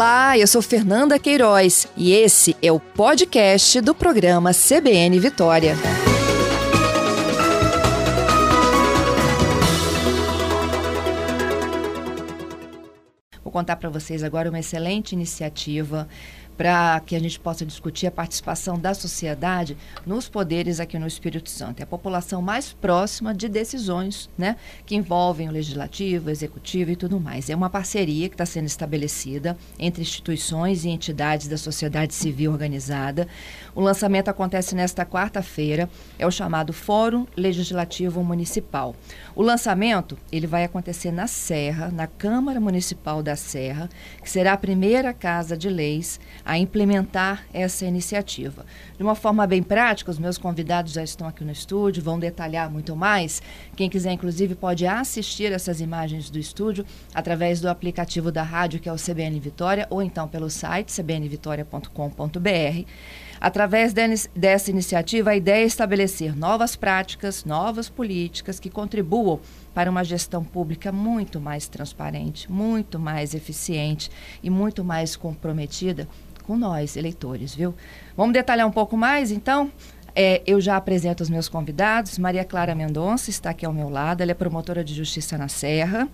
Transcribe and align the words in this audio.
Olá, 0.00 0.38
eu 0.38 0.46
sou 0.46 0.62
Fernanda 0.62 1.18
Queiroz 1.18 1.86
e 1.94 2.14
esse 2.14 2.56
é 2.62 2.72
o 2.72 2.80
podcast 2.80 3.82
do 3.82 3.94
programa 3.94 4.50
CBN 4.54 5.20
Vitória. 5.20 5.76
Vou 13.44 13.52
contar 13.52 13.76
para 13.76 13.90
vocês 13.90 14.22
agora 14.22 14.48
uma 14.48 14.60
excelente 14.60 15.12
iniciativa 15.12 16.08
para 16.60 17.00
que 17.06 17.16
a 17.16 17.18
gente 17.18 17.40
possa 17.40 17.64
discutir 17.64 18.06
a 18.06 18.10
participação 18.10 18.78
da 18.78 18.92
sociedade 18.92 19.78
nos 20.04 20.28
poderes 20.28 20.78
aqui 20.78 20.98
no 20.98 21.06
Espírito 21.06 21.48
Santo. 21.48 21.80
É 21.80 21.84
a 21.84 21.86
população 21.86 22.42
mais 22.42 22.70
próxima 22.70 23.32
de 23.32 23.48
decisões 23.48 24.28
né, 24.36 24.56
que 24.84 24.94
envolvem 24.94 25.48
o 25.48 25.52
legislativo, 25.52 26.28
o 26.28 26.30
executivo 26.30 26.90
e 26.90 26.96
tudo 26.96 27.18
mais. 27.18 27.48
É 27.48 27.56
uma 27.56 27.70
parceria 27.70 28.28
que 28.28 28.34
está 28.34 28.44
sendo 28.44 28.66
estabelecida 28.66 29.56
entre 29.78 30.02
instituições 30.02 30.84
e 30.84 30.90
entidades 30.90 31.48
da 31.48 31.56
sociedade 31.56 32.12
civil 32.12 32.52
organizada. 32.52 33.26
O 33.80 33.82
lançamento 33.82 34.28
acontece 34.28 34.74
nesta 34.74 35.06
quarta-feira, 35.06 35.88
é 36.18 36.26
o 36.26 36.30
chamado 36.30 36.70
Fórum 36.70 37.26
Legislativo 37.34 38.22
Municipal. 38.22 38.94
O 39.34 39.40
lançamento 39.40 40.18
ele 40.30 40.46
vai 40.46 40.64
acontecer 40.64 41.10
na 41.10 41.26
Serra, 41.26 41.90
na 41.90 42.06
Câmara 42.06 42.60
Municipal 42.60 43.22
da 43.22 43.36
Serra, 43.36 43.88
que 44.22 44.28
será 44.28 44.52
a 44.52 44.58
primeira 44.58 45.14
casa 45.14 45.56
de 45.56 45.70
leis 45.70 46.20
a 46.44 46.58
implementar 46.58 47.46
essa 47.54 47.86
iniciativa. 47.86 48.66
De 48.98 49.02
uma 49.02 49.14
forma 49.14 49.46
bem 49.46 49.62
prática, 49.62 50.10
os 50.10 50.18
meus 50.18 50.36
convidados 50.36 50.92
já 50.92 51.02
estão 51.02 51.26
aqui 51.26 51.42
no 51.42 51.50
estúdio, 51.50 52.02
vão 52.02 52.18
detalhar 52.18 52.70
muito 52.70 52.94
mais. 52.94 53.40
Quem 53.74 53.88
quiser, 53.88 54.12
inclusive, 54.12 54.54
pode 54.54 54.86
assistir 54.86 55.52
essas 55.52 55.80
imagens 55.80 56.28
do 56.28 56.38
estúdio 56.38 56.84
através 57.14 57.62
do 57.62 57.68
aplicativo 57.70 58.30
da 58.30 58.42
rádio, 58.42 58.78
que 58.78 58.90
é 58.90 58.92
o 58.92 58.96
CBN 58.96 59.40
Vitória, 59.40 59.86
ou 59.88 60.02
então 60.02 60.28
pelo 60.28 60.50
site 60.50 60.92
cbnvitória.com.br. 60.92 62.84
Através 63.40 63.94
dessa 63.94 64.70
iniciativa, 64.70 65.30
a 65.30 65.36
ideia 65.36 65.62
é 65.62 65.66
estabelecer 65.66 66.36
novas 66.36 66.76
práticas, 66.76 67.44
novas 67.44 67.88
políticas 67.88 68.60
que 68.60 68.68
contribuam 68.68 69.40
para 69.72 69.90
uma 69.90 70.04
gestão 70.04 70.44
pública 70.44 70.92
muito 70.92 71.40
mais 71.40 71.66
transparente, 71.66 72.52
muito 72.52 72.98
mais 72.98 73.34
eficiente 73.34 74.10
e 74.42 74.50
muito 74.50 74.84
mais 74.84 75.16
comprometida 75.16 76.06
com 76.42 76.54
nós, 76.54 76.96
eleitores, 76.96 77.54
viu? 77.54 77.74
Vamos 78.14 78.34
detalhar 78.34 78.66
um 78.66 78.72
pouco 78.72 78.96
mais, 78.96 79.30
então? 79.30 79.72
É, 80.14 80.42
eu 80.46 80.60
já 80.60 80.76
apresento 80.76 81.22
os 81.22 81.30
meus 81.30 81.48
convidados. 81.48 82.18
Maria 82.18 82.44
Clara 82.44 82.74
Mendonça 82.74 83.30
está 83.30 83.50
aqui 83.50 83.64
ao 83.64 83.72
meu 83.72 83.88
lado, 83.88 84.20
ela 84.20 84.32
é 84.32 84.34
promotora 84.34 84.84
de 84.84 84.92
justiça 84.92 85.38
na 85.38 85.48
Serra. 85.48 86.08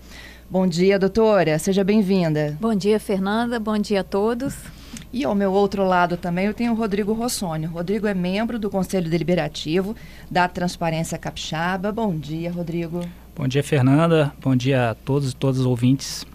Bom 0.49 0.65
dia, 0.65 0.97
doutora, 0.97 1.59
seja 1.59 1.83
bem-vinda. 1.83 2.55
Bom 2.61 2.73
dia, 2.73 2.99
Fernanda, 3.01 3.59
bom 3.59 3.77
dia 3.77 3.99
a 3.99 4.03
todos. 4.03 4.55
E 5.11 5.23
ao 5.23 5.33
meu 5.33 5.53
outro 5.53 5.85
lado 5.85 6.17
também 6.17 6.45
eu 6.45 6.53
tenho 6.53 6.73
o 6.73 6.75
Rodrigo 6.75 7.13
Rossoni. 7.13 7.65
O 7.67 7.71
Rodrigo 7.71 8.07
é 8.07 8.13
membro 8.13 8.59
do 8.59 8.69
Conselho 8.69 9.09
Deliberativo 9.09 9.95
da 10.29 10.47
Transparência 10.47 11.17
Capixaba. 11.17 11.91
Bom 11.91 12.15
dia, 12.15 12.51
Rodrigo. 12.51 13.01
Bom 13.35 13.47
dia, 13.47 13.63
Fernanda. 13.63 14.33
Bom 14.41 14.55
dia 14.55 14.91
a 14.91 14.95
todos 14.95 15.31
e 15.31 15.35
todas 15.35 15.59
os 15.59 15.65
ouvintes. 15.65 16.25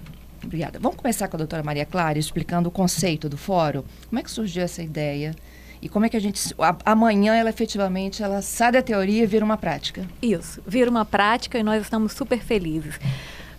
Obrigada. 0.43 0.79
Vamos 0.81 0.97
começar 0.97 1.29
com 1.29 1.37
a 1.37 1.39
doutora 1.39 1.63
Maria 1.63 1.85
Clara 1.85 2.19
explicando 2.19 2.69
o 2.69 2.73
conceito 2.73 3.29
do 3.29 3.37
fórum. 3.37 3.83
Como 4.09 4.19
é 4.19 4.23
que 4.23 4.31
surgiu 4.31 4.63
essa 4.63 4.83
ideia? 4.83 5.35
E 5.81 5.89
como 5.89 6.07
é 6.07 6.09
que 6.09 6.17
a 6.17 6.21
gente. 6.21 6.55
A, 6.59 6.77
amanhã 6.93 7.35
ela 7.35 7.51
efetivamente 7.51 8.23
ela 8.23 8.41
sai 8.41 8.73
da 8.73 8.81
teoria 8.81 9.25
e 9.25 9.27
vira 9.27 9.45
uma 9.45 9.57
prática? 9.57 10.07
Isso, 10.23 10.63
vira 10.67 10.91
uma 10.91 11.05
prática 11.05 11.59
e 11.59 11.63
nós 11.63 11.83
estamos 11.83 12.13
super 12.13 12.39
felizes. 12.39 12.99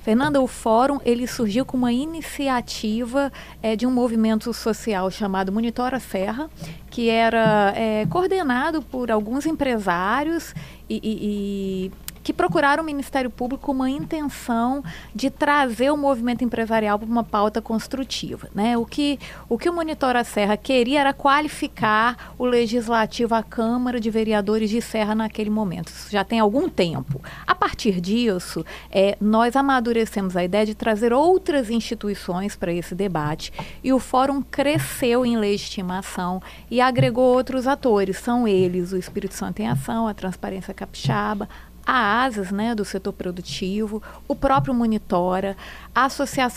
Fernanda, 0.04 0.42
o 0.42 0.48
fórum 0.48 1.00
ele 1.06 1.26
surgiu 1.26 1.66
com 1.66 1.78
uma 1.78 1.94
iniciativa 1.94 3.32
é, 3.62 3.74
de 3.74 3.88
um 3.88 3.92
movimento 3.92 4.54
social 4.54 5.10
chamado 5.10 5.50
Monitora 5.50 5.98
Serra, 5.98 6.50
que 6.90 7.10
era 7.10 7.74
é, 7.74 8.06
coordenado 8.08 8.82
por 8.82 9.10
alguns 9.10 9.46
empresários 9.46 10.54
e, 10.90 11.00
e, 11.02 11.88
e 11.88 11.92
que 12.24 12.32
procuraram 12.32 12.82
o 12.82 12.86
Ministério 12.86 13.30
Público 13.30 13.72
uma 13.72 13.90
intenção 13.90 14.84
de 15.14 15.30
trazer 15.30 15.92
o 15.92 15.98
movimento 15.98 16.44
empresarial 16.44 16.98
para 16.98 17.08
uma 17.08 17.24
pauta 17.24 17.62
construtiva. 17.62 18.48
Né? 18.56 18.78
O, 18.78 18.86
que, 18.86 19.20
o 19.50 19.58
que 19.58 19.70
o 19.70 19.74
Monitora 19.74 20.24
Serra 20.24 20.56
queria 20.56 21.02
era 21.02 21.14
qualificar 21.14 22.34
o 22.38 22.46
legislativo, 22.46 23.36
a 23.36 23.44
Câmara 23.44 24.00
de 24.00 24.10
Vereadores 24.10 24.70
de 24.70 24.82
Serra 24.82 25.14
naquele 25.14 25.50
momento. 25.50 25.90
Isso 25.90 26.10
já 26.10 26.24
tem 26.24 26.40
algum 26.40 26.70
tempo. 26.70 27.22
A 27.46 27.54
partir 27.54 28.00
disso, 28.00 28.66
é, 28.90 29.18
nós 29.20 29.56
amadurecemos 29.56 30.38
a 30.38 30.44
ideia 30.44 30.66
de 30.66 30.74
trazer 30.74 31.12
outras 31.12 31.70
instituições 31.70 32.56
para 32.56 32.72
esse 32.72 32.96
debate 32.96 33.52
e 33.84 33.92
o 33.92 34.00
fórum 34.00 34.42
cresceu 34.42 35.26
em 35.26 35.38
legitimação 35.38 36.42
e 36.72 36.80
agregou 36.80 37.26
outros 37.26 37.68
atores. 37.68 38.18
São 38.18 38.48
eles 38.48 38.94
o 38.94 38.98
Espírito 38.98 39.34
Santo 39.34 39.62
em 39.62 39.68
Ação, 39.68 40.08
a 40.08 40.14
Transparência 40.14 40.74
Capixaba, 40.74 41.50
a 41.86 42.24
ASAS, 42.24 42.52
né, 42.52 42.74
do 42.74 42.86
setor 42.86 43.14
produtivo, 43.14 44.02
o 44.28 44.36
próprio 44.36 44.74
Monitora, 44.74 45.56
a, 45.94 46.08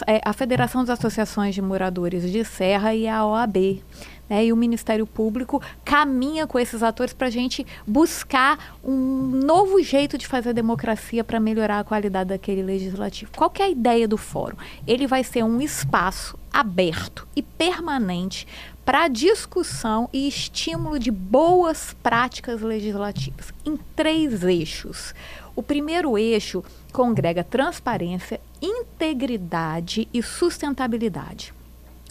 é, 0.06 0.20
a 0.24 0.32
Federação 0.32 0.84
das 0.84 0.98
Associações 0.98 1.54
de 1.54 1.62
Moradores 1.62 2.30
de 2.30 2.44
Serra 2.44 2.94
e 2.94 3.08
a 3.08 3.24
OAB. 3.24 3.82
Né, 4.28 4.46
e 4.46 4.52
o 4.52 4.56
Ministério 4.56 5.06
Público 5.06 5.62
caminha 5.84 6.48
com 6.48 6.58
esses 6.58 6.82
atores 6.82 7.12
para 7.12 7.28
a 7.28 7.30
gente 7.30 7.64
buscar 7.86 8.76
um 8.82 8.96
novo 9.44 9.80
jeito 9.82 10.18
de 10.18 10.26
fazer 10.26 10.52
democracia 10.52 11.22
para 11.22 11.38
melhorar 11.38 11.78
a 11.78 11.84
qualidade 11.84 12.30
daquele 12.30 12.62
legislativo. 12.62 13.30
Qual 13.36 13.52
é 13.60 13.62
a 13.62 13.68
ideia 13.68 14.08
do 14.08 14.16
fórum? 14.16 14.56
Ele 14.84 15.06
vai 15.06 15.22
ser 15.22 15.44
um 15.44 15.60
espaço 15.60 16.36
aberto 16.52 17.28
e 17.36 17.42
permanente 17.42 18.48
para 18.86 19.08
discussão 19.08 20.08
e 20.12 20.28
estímulo 20.28 20.96
de 20.96 21.10
boas 21.10 21.96
práticas 22.04 22.62
legislativas 22.62 23.52
em 23.64 23.76
três 23.96 24.44
eixos. 24.44 25.12
O 25.56 25.62
primeiro 25.62 26.16
eixo 26.16 26.62
congrega 26.92 27.42
transparência, 27.42 28.40
integridade 28.62 30.06
e 30.14 30.22
sustentabilidade. 30.22 31.52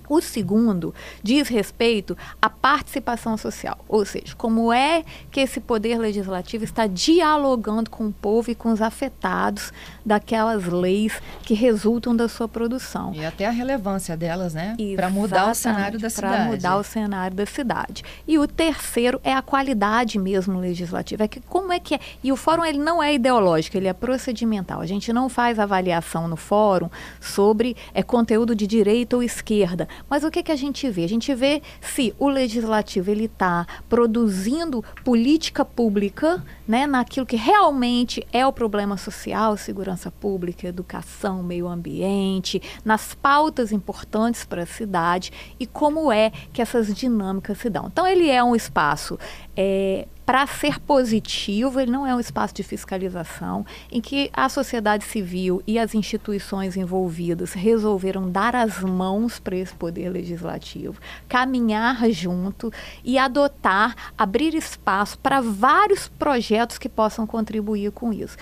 O 0.10 0.22
segundo 0.22 0.94
diz 1.24 1.48
respeito 1.48 2.16
à 2.42 2.50
participação 2.50 3.38
social, 3.38 3.80
ou 3.88 4.06
seja, 4.06 4.36
como 4.36 4.72
é 4.72 5.04
que 5.32 5.40
esse 5.40 5.60
poder 5.60 5.98
legislativo 5.98 6.64
está 6.64 6.88
dialogando 6.88 7.90
com 7.90 8.08
o 8.08 8.14
povo 8.14 8.52
e 8.52 8.56
com 8.56 8.72
os 8.72 8.82
afetados 8.82 9.74
daquelas 10.06 10.66
leis 10.66 11.22
que 11.46 11.54
resultam 11.54 12.16
da 12.16 12.28
sua 12.28 12.48
produção. 12.48 13.14
E 13.14 13.26
até 13.26 13.46
a 13.46 13.52
relevância 13.52 14.18
delas, 14.18 14.54
né? 14.54 14.76
Para 14.96 15.10
mudar 15.10 15.52
o 15.52 15.56
cenário 15.56 16.00
da 16.00 16.10
cidade. 16.10 16.36
Para 16.36 16.46
mudar 16.46 16.78
o 16.78 16.84
cenário 16.84 17.36
da 17.36 17.46
cidade. 17.46 18.04
E 18.28 18.38
o 18.38 18.48
terceiro 18.48 19.20
é 19.24 19.34
a 19.34 19.42
qualidade 19.42 20.18
mesmo 20.18 20.60
legislativa. 20.60 21.24
É 21.24 21.28
que 21.28 21.40
como 21.42 21.72
é 21.72 21.80
que 21.80 21.96
é? 21.96 22.00
E 22.24 22.32
o 22.32 22.36
fórum 22.36 22.66
ele 22.66 22.80
não 22.80 23.02
é 23.02 23.14
ideológico, 23.14 23.78
ele 23.78 23.88
é 23.88 23.94
procedimental. 23.94 24.82
A 24.82 24.86
gente 24.86 25.14
não 25.14 25.30
faz 25.30 25.60
avaliação 25.60 26.28
no 26.28 26.36
fórum 26.36 26.90
sobre 27.22 27.76
é 27.94 28.04
conteúdo 28.04 28.56
de 28.56 28.68
direita 28.68 29.16
ou 29.16 29.24
esquerda 29.24 29.88
mas 30.10 30.24
o 30.24 30.32
que, 30.32 30.44
que 30.44 30.52
a 30.52 30.56
gente 30.56 30.90
vê? 30.90 31.04
A 31.04 31.10
gente 31.10 31.34
vê 31.34 31.62
se 31.82 32.14
o 32.20 32.28
legislativo 32.30 33.12
ele 33.12 33.26
está 33.26 33.66
produzindo 33.88 34.84
política 35.04 35.64
pública 35.64 36.44
né, 36.68 36.88
naquilo 36.88 37.26
que 37.26 37.36
realmente 37.36 38.26
é 38.32 38.46
o 38.46 38.54
problema 38.54 38.98
social, 38.98 39.58
segurança 39.58 40.12
pública, 40.12 40.68
educação, 40.68 41.35
meio 41.44 41.68
ambiente, 41.68 42.62
nas 42.84 43.14
pautas 43.14 43.72
importantes 43.72 44.46
para 44.46 44.64
a 44.64 44.66
cidade 44.66 45.32
e 45.60 45.66
como 45.66 46.12
é 46.12 46.32
que 46.52 46.62
essas 46.62 46.94
dinâmicas 46.94 47.58
se 47.58 47.70
dão. 47.70 47.88
Então, 47.88 48.06
ele 48.06 48.30
é 48.30 48.44
um 48.44 48.56
espaço 48.56 49.18
é, 49.56 50.08
para 50.26 50.46
ser 50.48 50.80
positivo, 50.80 51.80
ele 51.80 51.92
não 51.92 52.06
é 52.06 52.16
um 52.16 52.20
espaço 52.20 52.54
de 52.54 52.64
fiscalização 52.64 53.66
em 53.92 54.02
que 54.02 54.30
a 54.34 54.50
sociedade 54.50 55.04
civil 55.04 55.62
e 55.68 55.78
as 55.78 55.94
instituições 55.94 56.76
envolvidas 56.76 57.54
resolveram 57.54 58.30
dar 58.30 58.56
as 58.56 58.80
mãos 58.80 59.40
para 59.40 59.56
esse 59.56 59.74
poder 59.76 60.10
legislativo, 60.10 61.00
caminhar 61.30 62.10
junto 62.10 62.72
e 63.04 63.18
adotar, 63.18 63.96
abrir 64.18 64.56
espaço 64.56 65.18
para 65.20 65.42
vários 65.42 66.08
projetos 66.08 66.78
que 66.78 66.90
possam 66.90 67.28
contribuir 67.28 67.92
com 67.92 68.12
isso. 68.12 68.36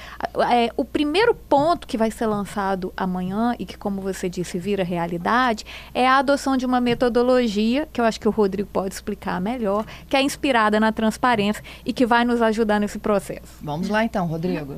É, 0.51 0.71
o 0.77 0.85
primeiro 0.85 1.35
ponto 1.35 1.85
que 1.85 1.97
vai 1.97 2.11
ser 2.11 2.27
lançado 2.27 2.93
amanhã 2.95 3.55
e 3.59 3.65
que, 3.65 3.77
como 3.77 4.01
você 4.01 4.29
disse, 4.29 4.57
vira 4.57 4.83
realidade, 4.83 5.65
é 5.93 6.07
a 6.07 6.17
adoção 6.17 6.55
de 6.55 6.65
uma 6.65 6.79
metodologia, 6.79 7.87
que 7.91 7.99
eu 7.99 8.05
acho 8.05 8.19
que 8.19 8.27
o 8.27 8.31
Rodrigo 8.31 8.69
pode 8.71 8.93
explicar 8.93 9.41
melhor, 9.41 9.85
que 10.07 10.15
é 10.15 10.21
inspirada 10.21 10.79
na 10.79 10.91
transparência 10.91 11.63
e 11.85 11.93
que 11.93 12.05
vai 12.05 12.25
nos 12.25 12.41
ajudar 12.41 12.79
nesse 12.79 12.99
processo. 12.99 13.59
Vamos 13.61 13.89
lá 13.89 14.03
então, 14.03 14.25
Rodrigo. 14.25 14.77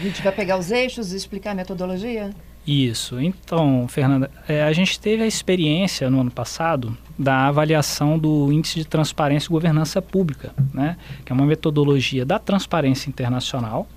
A 0.00 0.02
gente 0.02 0.22
vai 0.22 0.32
pegar 0.32 0.56
os 0.56 0.70
eixos 0.70 1.12
e 1.12 1.16
explicar 1.16 1.52
a 1.52 1.54
metodologia? 1.54 2.30
Isso. 2.66 3.20
Então, 3.20 3.86
Fernanda, 3.88 4.30
é, 4.46 4.62
a 4.62 4.72
gente 4.72 4.98
teve 5.00 5.22
a 5.22 5.26
experiência 5.26 6.08
no 6.08 6.20
ano 6.20 6.30
passado 6.30 6.96
da 7.18 7.48
avaliação 7.48 8.18
do 8.18 8.52
Índice 8.52 8.78
de 8.78 8.84
Transparência 8.86 9.48
e 9.48 9.50
Governança 9.50 10.00
Pública, 10.00 10.54
né? 10.72 10.96
que 11.24 11.32
é 11.32 11.34
uma 11.34 11.44
metodologia 11.44 12.24
da 12.24 12.38
Transparência 12.38 13.08
Internacional, 13.08 13.88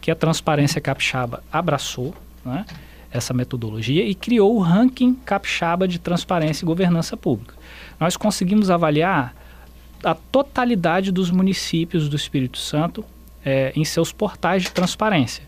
que 0.00 0.10
a 0.10 0.14
Transparência 0.14 0.80
Capixaba 0.80 1.42
abraçou, 1.50 2.14
né? 2.44 2.64
essa 3.10 3.34
metodologia 3.34 4.04
e 4.04 4.14
criou 4.14 4.56
o 4.56 4.60
ranking 4.60 5.14
capixaba 5.14 5.88
de 5.88 5.98
transparência 5.98 6.64
e 6.64 6.66
governança 6.66 7.16
pública. 7.16 7.54
Nós 7.98 8.16
conseguimos 8.16 8.70
avaliar 8.70 9.34
a 10.02 10.14
totalidade 10.14 11.10
dos 11.10 11.30
municípios 11.30 12.08
do 12.08 12.16
Espírito 12.16 12.58
Santo 12.58 13.04
é, 13.44 13.72
em 13.76 13.84
seus 13.84 14.12
portais 14.12 14.64
de 14.64 14.70
transparência. 14.72 15.44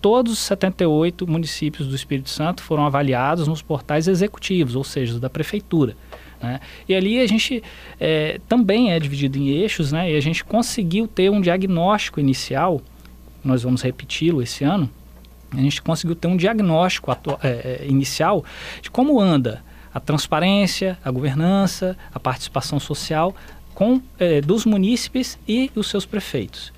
Todos 0.00 0.32
os 0.32 0.38
78 0.40 1.26
municípios 1.26 1.86
do 1.86 1.94
Espírito 1.94 2.30
Santo 2.30 2.62
foram 2.62 2.84
avaliados 2.84 3.46
nos 3.46 3.62
portais 3.62 4.08
executivos, 4.08 4.74
ou 4.74 4.82
seja, 4.82 5.20
da 5.20 5.30
prefeitura. 5.30 5.94
Né? 6.42 6.60
E 6.88 6.94
ali 6.94 7.20
a 7.20 7.26
gente 7.26 7.62
é, 8.00 8.40
também 8.48 8.92
é 8.92 8.98
dividido 8.98 9.38
em 9.38 9.48
eixos, 9.48 9.92
né? 9.92 10.10
e 10.10 10.16
a 10.16 10.20
gente 10.20 10.44
conseguiu 10.44 11.06
ter 11.06 11.30
um 11.30 11.40
diagnóstico 11.40 12.18
inicial, 12.18 12.80
nós 13.44 13.62
vamos 13.62 13.82
repeti-lo 13.82 14.42
esse 14.42 14.64
ano, 14.64 14.90
a 15.52 15.60
gente 15.60 15.80
conseguiu 15.82 16.16
ter 16.16 16.26
um 16.26 16.36
diagnóstico 16.36 17.12
é, 17.42 17.84
inicial 17.86 18.44
de 18.80 18.90
como 18.90 19.20
anda 19.20 19.62
a 19.94 20.00
transparência, 20.00 20.98
a 21.04 21.10
governança, 21.10 21.96
a 22.12 22.18
participação 22.18 22.80
social 22.80 23.34
com, 23.74 24.00
é, 24.18 24.40
dos 24.40 24.64
munícipes 24.64 25.38
e 25.48 25.70
os 25.74 25.88
seus 25.88 26.06
prefeitos. 26.06 26.72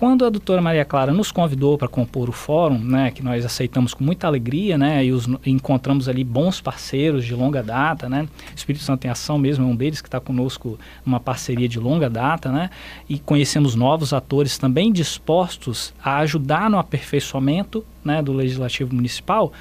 Quando 0.00 0.24
a 0.24 0.30
doutora 0.30 0.62
Maria 0.62 0.82
Clara 0.82 1.12
nos 1.12 1.30
convidou 1.30 1.76
para 1.76 1.86
compor 1.86 2.30
o 2.30 2.32
fórum, 2.32 2.78
né, 2.78 3.10
que 3.10 3.22
nós 3.22 3.44
aceitamos 3.44 3.92
com 3.92 4.02
muita 4.02 4.26
alegria, 4.26 4.78
né, 4.78 5.04
e 5.04 5.12
os, 5.12 5.28
encontramos 5.44 6.08
ali 6.08 6.24
bons 6.24 6.58
parceiros 6.58 7.22
de 7.22 7.34
longa 7.34 7.62
data, 7.62 8.08
né, 8.08 8.26
Espírito 8.56 8.82
Santo 8.82 9.06
em 9.06 9.10
Ação 9.10 9.36
mesmo 9.36 9.62
é 9.62 9.68
um 9.68 9.76
deles 9.76 10.00
que 10.00 10.08
está 10.08 10.18
conosco 10.18 10.78
numa 11.04 11.20
parceria 11.20 11.68
de 11.68 11.78
longa 11.78 12.08
data, 12.08 12.50
né, 12.50 12.70
e 13.10 13.18
conhecemos 13.18 13.74
novos 13.74 14.14
atores 14.14 14.56
também 14.56 14.90
dispostos 14.90 15.92
a 16.02 16.16
ajudar 16.20 16.70
no 16.70 16.78
aperfeiçoamento, 16.78 17.84
né, 18.02 18.22
do 18.22 18.32
Legislativo 18.32 18.94
Municipal, 18.94 19.52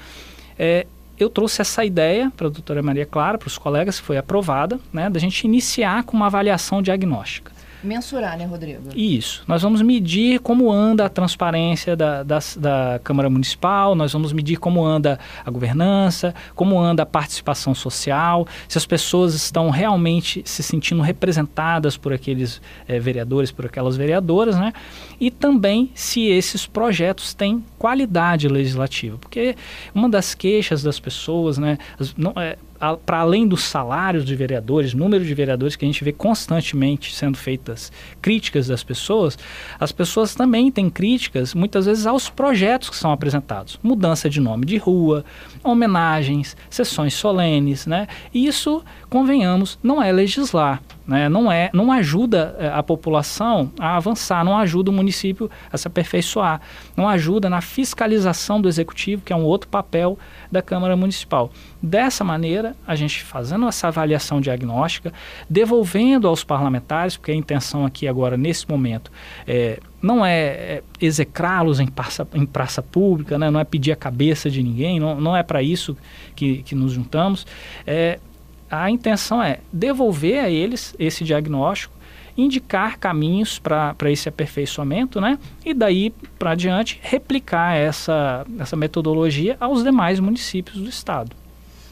é, 0.58 0.88
eu 1.20 1.30
trouxe 1.30 1.62
essa 1.62 1.84
ideia 1.84 2.32
para 2.36 2.48
a 2.48 2.50
doutora 2.50 2.82
Maria 2.82 3.06
Clara, 3.06 3.38
para 3.38 3.48
os 3.48 3.58
colegas, 3.58 4.00
foi 4.00 4.18
aprovada, 4.18 4.80
né, 4.92 5.10
da 5.10 5.20
gente 5.20 5.44
iniciar 5.44 6.04
com 6.04 6.16
uma 6.16 6.28
avaliação 6.28 6.82
diagnóstica. 6.82 7.52
Mensurar, 7.84 8.38
né, 8.38 8.46
Rodrigo? 8.46 8.90
Isso. 8.94 9.44
Nós 9.48 9.62
vamos 9.62 9.82
medir 9.82 10.40
como 10.40 10.72
anda 10.72 11.06
a 11.06 11.10
transparência 11.10 11.96
da, 11.96 12.24
da, 12.24 12.40
da, 12.58 13.00
Câmara 13.04 13.30
Municipal, 13.30 13.96
nós 13.96 14.12
vamos 14.12 14.34
medir 14.34 14.58
como 14.58 14.84
anda 14.84 15.18
a 15.46 15.50
governança, 15.50 16.36
como 16.56 16.78
anda 16.78 17.04
a 17.04 17.06
participação 17.06 17.74
social, 17.74 18.46
se 18.68 18.78
as 18.78 18.86
pessoas 18.86 19.34
estão 19.34 19.70
realmente 19.70 20.42
se 20.46 20.62
sentindo 20.62 21.02
representadas 21.02 21.96
por 21.96 22.12
aqueles 22.12 22.62
é, 22.88 23.00
vereadores, 23.00 23.52
por 23.52 23.66
aquelas 23.66 23.96
vereadoras, 23.96 24.58
né? 24.58 24.74
E 25.20 25.32
também 25.32 25.92
se 25.94 26.26
esses 26.26 26.66
projetos 26.66 27.34
têm 27.34 27.64
qualidade 27.78 28.48
legislativa. 28.48 29.18
Porque 29.18 29.56
uma 29.94 30.10
das 30.10 30.36
queixas 30.36 30.84
das 30.84 31.00
pessoas, 31.00 31.58
né? 31.58 31.78
As, 31.98 32.14
não, 32.16 32.34
é, 32.36 32.58
para 33.06 33.20
além 33.20 33.48
dos 33.48 33.64
salários 33.64 34.24
de 34.26 34.36
vereadores, 34.36 34.94
número 34.94 35.24
de 35.26 35.34
vereadores 35.34 35.76
que 35.76 35.86
a 35.86 35.88
gente 35.88 36.04
vê 36.04 36.12
constantemente 36.12 37.14
sendo 37.14 37.38
feitas 37.38 37.92
críticas 38.22 38.68
das 38.68 38.84
pessoas, 38.84 39.38
as 39.80 39.92
pessoas 39.92 40.34
também 40.34 40.72
têm 40.72 40.90
críticas, 40.90 41.54
muitas 41.54 41.86
vezes, 41.86 42.08
aos 42.08 42.30
projetos 42.30 42.90
que 42.90 42.96
são 42.96 43.12
apresentados. 43.12 43.80
Mudança 43.84 44.30
de 44.30 44.40
nome 44.40 44.66
de 44.66 44.78
rua, 44.78 45.26
homenagens, 45.64 46.56
sessões 46.70 47.14
solenes, 47.14 47.86
né? 47.86 48.08
E 48.34 48.48
isso, 48.48 48.84
convenhamos, 49.10 49.78
não 49.84 50.02
é 50.02 50.12
legislar. 50.12 50.82
Né? 51.10 51.28
Não, 51.28 51.52
é, 51.52 51.72
não 51.74 51.92
ajuda 51.92 52.56
eh, 52.60 52.72
a 52.72 52.84
população 52.84 53.72
a 53.80 53.98
avançar, 53.98 54.46
não 54.46 54.56
ajuda 54.56 54.92
o 54.92 54.94
município 54.94 55.50
a 55.74 55.76
se 55.76 55.88
aperfeiçoar, 55.88 56.62
não 56.96 57.10
ajuda 57.10 57.50
na 57.50 57.62
fiscalização 57.62 58.62
do 58.62 58.70
executivo, 58.70 59.24
que 59.24 59.34
é 59.34 59.36
um 59.36 59.44
outro 59.44 59.68
papel 59.70 60.20
da 60.52 60.62
Câmara 60.62 60.96
Municipal. 60.96 61.50
Dessa 61.82 62.24
maneira, 62.24 62.76
a 62.86 62.96
gente 62.96 63.24
fazendo 63.24 63.68
essa 63.68 63.88
avaliação 63.88 64.40
diagnóstica, 64.40 65.12
devolvendo 65.50 66.28
aos 66.28 66.44
parlamentares, 66.44 67.18
porque 67.18 67.32
a 67.32 67.36
intenção 67.36 67.88
aqui 67.88 68.08
agora, 68.08 68.38
nesse 68.38 68.70
momento, 68.70 69.12
é, 69.48 69.80
não 70.00 70.24
é, 70.24 70.38
é 70.38 70.84
execrá-los 71.02 71.80
em 71.80 71.88
praça, 71.88 72.28
em 72.36 72.46
praça 72.46 72.84
pública, 72.84 73.40
né? 73.40 73.50
não 73.50 73.60
é 73.60 73.64
pedir 73.64 73.92
a 73.92 73.96
cabeça 73.96 74.48
de 74.48 74.62
ninguém, 74.62 75.00
não, 75.00 75.20
não 75.20 75.36
é 75.36 75.42
para 75.42 75.64
isso 75.64 75.98
que, 76.36 76.62
que 76.62 76.76
nos 76.76 76.92
juntamos, 76.92 77.48
é 77.88 78.20
a 78.70 78.90
intenção 78.90 79.42
é 79.42 79.60
devolver 79.72 80.44
a 80.44 80.50
eles 80.50 80.94
esse 81.00 81.24
diagnóstico, 81.24 81.94
indicar 82.38 82.98
caminhos 82.98 83.60
para 83.60 83.96
esse 84.12 84.30
aperfeiçoamento, 84.30 85.20
né? 85.20 85.38
E 85.66 85.74
daí 85.74 86.12
para 86.38 86.56
diante 86.56 87.00
replicar 87.02 87.76
essa, 87.76 88.46
essa 88.58 88.76
metodologia 88.76 89.58
aos 89.60 89.84
demais 89.84 90.20
municípios 90.20 90.78
do 90.78 90.90
estado. 90.90 91.36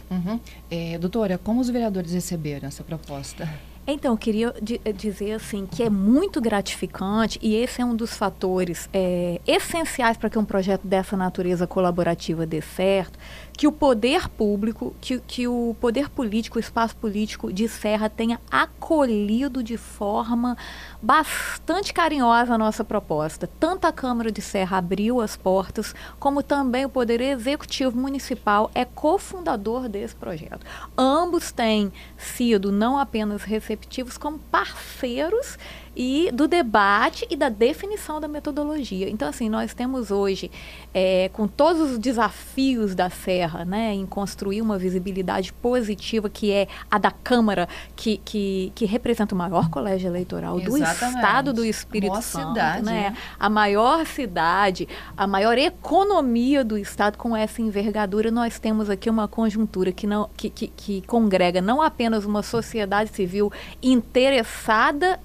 Uhum. 0.09 0.39
É, 0.71 0.97
doutora, 0.97 1.37
como 1.37 1.59
os 1.59 1.69
vereadores 1.69 2.13
receberam 2.13 2.67
essa 2.67 2.83
proposta? 2.83 3.49
Então, 3.89 4.13
eu 4.13 4.17
queria 4.17 4.53
dizer 4.93 5.31
assim 5.31 5.65
que 5.65 5.81
é 5.81 5.89
muito 5.89 6.41
gratificante 6.41 7.39
e 7.41 7.55
esse 7.55 7.81
é 7.81 7.85
um 7.85 7.95
dos 7.95 8.17
fatores 8.17 8.89
é, 8.91 9.39
essenciais 9.47 10.17
para 10.17 10.29
que 10.29 10.37
um 10.37 10.43
projeto 10.43 10.85
dessa 10.85 11.15
natureza 11.15 11.65
colaborativa 11.65 12.45
dê 12.45 12.61
certo, 12.61 13.17
que 13.57 13.67
o 13.67 13.71
poder 13.71 14.29
público, 14.29 14.95
que, 15.01 15.19
que 15.19 15.47
o 15.47 15.75
poder 15.81 16.09
político, 16.09 16.57
o 16.57 16.59
espaço 16.59 16.95
político 16.95 17.51
de 17.51 17.67
Serra 17.67 18.07
tenha 18.07 18.39
acolhido 18.51 19.63
de 19.63 19.77
forma 19.77 20.55
bastante 21.01 21.91
carinhosa 21.91 22.53
a 22.53 22.57
nossa 22.57 22.83
proposta. 22.83 23.49
Tanto 23.59 23.87
a 23.87 23.91
Câmara 23.91 24.31
de 24.31 24.43
Serra 24.43 24.77
abriu 24.77 25.19
as 25.19 25.35
portas, 25.35 25.95
como 26.19 26.43
também 26.43 26.85
o 26.85 26.89
Poder 26.89 27.19
Executivo 27.19 27.97
Municipal 27.97 28.69
é 28.75 28.85
cofundador 28.85 29.89
desse 29.89 30.15
projeto. 30.15 30.63
Ambos 30.95 31.51
têm 31.51 31.91
sido 32.15 32.71
não 32.71 32.99
apenas 32.99 33.41
receptivos, 33.41 34.19
como 34.19 34.37
parceiros 34.37 35.57
e 35.99 36.29
do 36.31 36.47
debate 36.47 37.25
e 37.27 37.35
da 37.35 37.49
definição 37.49 38.21
da 38.21 38.27
metodologia. 38.27 39.09
Então, 39.09 39.27
assim, 39.27 39.49
nós 39.49 39.73
temos 39.73 40.11
hoje, 40.11 40.51
é, 40.93 41.27
com 41.33 41.47
todos 41.47 41.93
os 41.93 41.97
desafios 41.97 42.93
da 42.93 43.09
Serra, 43.09 43.65
né, 43.65 43.95
em 43.95 44.05
construir 44.05 44.61
uma 44.61 44.77
visibilidade 44.77 45.51
positiva, 45.51 46.29
que 46.29 46.51
é 46.51 46.67
a 46.91 46.99
da 46.99 47.09
Câmara, 47.09 47.67
que, 47.95 48.17
que, 48.23 48.71
que 48.75 48.85
representa 48.85 49.33
o 49.33 49.37
maior 49.37 49.71
colégio 49.71 50.07
eleitoral 50.07 50.59
Exatamente. 50.59 50.99
do 50.99 51.17
estado 51.17 51.53
do 51.53 51.65
Espírito 51.65 52.13
a 52.13 52.21
Santo, 52.21 52.49
cidade, 52.49 52.85
né? 52.85 53.09
né? 53.09 53.17
A 53.39 53.49
maior 53.49 54.05
cidade, 54.05 54.87
a 55.17 55.25
maior 55.25 55.57
economia 55.57 56.63
do 56.63 56.77
estado 56.77 57.17
com 57.17 57.35
essa 57.35 57.59
envergadura, 57.59 58.29
nós 58.29 58.59
temos 58.59 58.87
aqui 58.87 59.09
uma 59.09 59.27
conjuntura 59.27 59.91
que, 59.91 60.05
não, 60.05 60.29
que, 60.37 60.51
que, 60.51 60.67
que 60.67 61.01
congrega 61.07 61.59
não 61.59 61.81
apenas 61.81 62.23
uma 62.23 62.43
sociedade 62.43 63.09
civil 63.09 63.51
interessada 63.81 65.19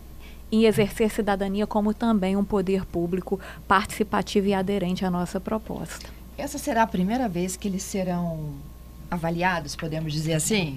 em 0.53 0.67
exercer 0.67 1.11
cidadania, 1.11 1.67
como 1.67 1.95
também 1.95 2.37
um 2.37 2.45
poder 2.45 2.85
público 2.85 3.41
participativo 3.67 4.47
e 4.49 4.55
aderente 4.55 5.05
à 5.05 5.11
nossa 5.11 5.41
proposta. 5.41 6.07
Essa 6.37 6.59
será 6.59 6.83
a 6.83 6.87
primeira 6.87 7.27
vez 7.27 7.57
que 7.57 7.67
eles 7.67 7.83
serão 7.83 8.51
avaliados, 9.11 9.75
podemos 9.75 10.13
dizer 10.13 10.35
assim? 10.35 10.77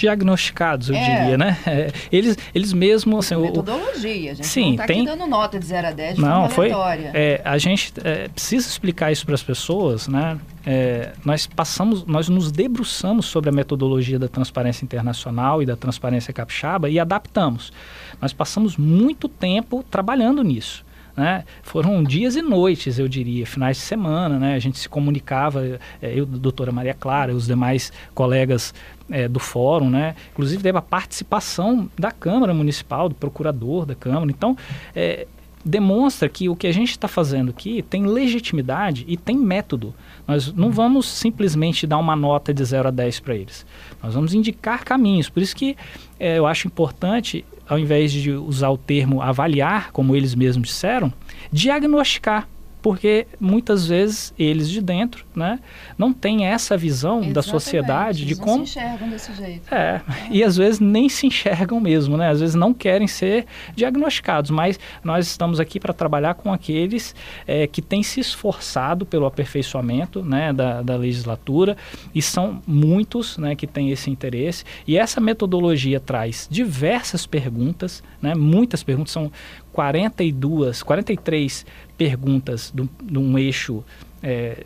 Diagnosticados, 0.00 0.88
eu 0.88 0.96
é. 0.96 1.20
diria, 1.20 1.38
né? 1.38 1.56
É, 1.66 1.92
eles, 2.10 2.36
eles 2.54 2.72
mesmos... 2.72 3.30
Assim, 3.30 3.40
metodologia, 3.40 4.32
a 4.32 4.34
gente 4.34 4.46
sim, 4.46 4.62
não 4.62 4.70
está 4.72 4.86
tem... 4.86 5.04
dando 5.04 5.26
nota 5.26 5.58
de 5.58 5.66
0 5.66 5.88
a 5.88 5.90
10 5.92 6.16
de 6.16 6.20
não, 6.20 6.48
foi, 6.48 6.70
é, 7.14 7.40
A 7.44 7.58
gente 7.58 7.92
é, 8.02 8.28
precisa 8.28 8.66
explicar 8.66 9.12
isso 9.12 9.24
para 9.24 9.34
as 9.34 9.42
pessoas, 9.42 10.08
né? 10.08 10.38
É, 10.64 11.12
nós 11.24 11.46
passamos, 11.46 12.04
nós 12.06 12.28
nos 12.28 12.50
debruçamos 12.50 13.26
sobre 13.26 13.50
a 13.50 13.52
metodologia 13.52 14.18
da 14.18 14.28
transparência 14.28 14.84
internacional 14.84 15.62
e 15.62 15.66
da 15.66 15.76
transparência 15.76 16.32
capixaba 16.32 16.88
e 16.88 16.98
adaptamos. 16.98 17.72
Nós 18.20 18.32
passamos 18.32 18.76
muito 18.76 19.28
tempo 19.28 19.84
trabalhando 19.90 20.42
nisso. 20.42 20.84
Né? 21.16 21.44
Foram 21.62 22.02
dias 22.02 22.36
e 22.36 22.42
noites, 22.42 22.98
eu 22.98 23.08
diria, 23.08 23.44
finais 23.44 23.76
de 23.76 23.82
semana, 23.82 24.38
né? 24.38 24.54
A 24.54 24.58
gente 24.58 24.78
se 24.78 24.88
comunicava, 24.88 25.78
eu, 26.00 26.24
doutora 26.24 26.72
Maria 26.72 26.94
Clara, 26.94 27.34
os 27.34 27.46
demais 27.46 27.92
colegas 28.14 28.72
é, 29.10 29.28
do 29.28 29.38
fórum, 29.38 29.90
né? 29.90 30.14
Inclusive 30.32 30.62
teve 30.62 30.78
a 30.78 30.82
participação 30.82 31.90
da 31.98 32.10
Câmara 32.10 32.54
Municipal, 32.54 33.08
do 33.08 33.14
procurador 33.14 33.84
da 33.84 33.94
Câmara. 33.94 34.30
Então, 34.30 34.56
é, 34.94 35.26
demonstra 35.64 36.28
que 36.28 36.48
o 36.48 36.56
que 36.56 36.66
a 36.66 36.72
gente 36.72 36.90
está 36.90 37.06
fazendo 37.06 37.50
aqui 37.50 37.82
tem 37.82 38.06
legitimidade 38.06 39.04
e 39.06 39.16
tem 39.16 39.36
método. 39.36 39.94
Nós 40.26 40.52
não 40.52 40.70
vamos 40.70 41.06
simplesmente 41.06 41.86
dar 41.86 41.98
uma 41.98 42.16
nota 42.16 42.52
de 42.54 42.64
0 42.64 42.88
a 42.88 42.90
10 42.90 43.20
para 43.20 43.34
eles. 43.34 43.66
Nós 44.02 44.14
vamos 44.14 44.32
indicar 44.32 44.84
caminhos. 44.84 45.28
Por 45.28 45.42
isso 45.42 45.54
que 45.54 45.76
é, 46.18 46.38
eu 46.38 46.46
acho 46.46 46.66
importante, 46.66 47.44
ao 47.68 47.78
invés 47.78 48.10
de 48.12 48.30
usar 48.30 48.70
o 48.70 48.78
termo 48.78 49.20
avaliar, 49.20 49.92
como 49.92 50.16
eles 50.16 50.34
mesmos 50.34 50.68
disseram, 50.68 51.12
diagnosticar. 51.52 52.48
Porque 52.82 53.26
muitas 53.38 53.86
vezes 53.86 54.32
eles 54.38 54.68
de 54.68 54.80
dentro, 54.80 55.24
né, 55.34 55.58
não 55.98 56.12
têm 56.12 56.46
essa 56.46 56.76
visão 56.76 57.16
Exatamente, 57.16 57.34
da 57.34 57.42
sociedade 57.42 58.24
de 58.24 58.36
não 58.36 58.44
como 58.44 58.66
se 58.66 58.78
enxergam 58.78 59.08
desse 59.08 59.34
jeito. 59.34 59.74
é, 59.74 60.00
e 60.30 60.42
às 60.42 60.56
vezes 60.56 60.80
nem 60.80 61.08
se 61.08 61.26
enxergam 61.26 61.80
mesmo, 61.80 62.16
né? 62.16 62.30
Às 62.30 62.40
vezes 62.40 62.54
não 62.54 62.72
querem 62.72 63.06
ser 63.06 63.46
diagnosticados, 63.74 64.50
mas 64.50 64.78
nós 65.02 65.26
estamos 65.26 65.60
aqui 65.60 65.78
para 65.78 65.92
trabalhar 65.92 66.34
com 66.34 66.52
aqueles 66.52 67.14
é, 67.46 67.66
que 67.66 67.82
têm 67.82 68.02
se 68.02 68.20
esforçado 68.20 69.04
pelo 69.04 69.26
aperfeiçoamento 69.26 70.22
né, 70.22 70.52
da, 70.52 70.82
da 70.82 70.96
legislatura 70.96 71.76
e 72.14 72.22
são 72.22 72.62
muitos 72.66 73.38
né, 73.38 73.54
que 73.54 73.66
têm 73.66 73.90
esse 73.90 74.10
interesse. 74.10 74.64
E 74.86 74.96
essa 74.96 75.20
metodologia 75.20 76.00
traz 76.00 76.48
diversas 76.50 77.26
perguntas, 77.26 78.02
né, 78.20 78.34
muitas 78.34 78.82
perguntas, 78.82 79.12
são 79.12 79.30
42, 79.72 80.82
43 80.82 81.66
perguntas 82.00 82.72
de 82.74 83.18
um 83.18 83.38
eixo 83.38 83.84
é, 84.22 84.64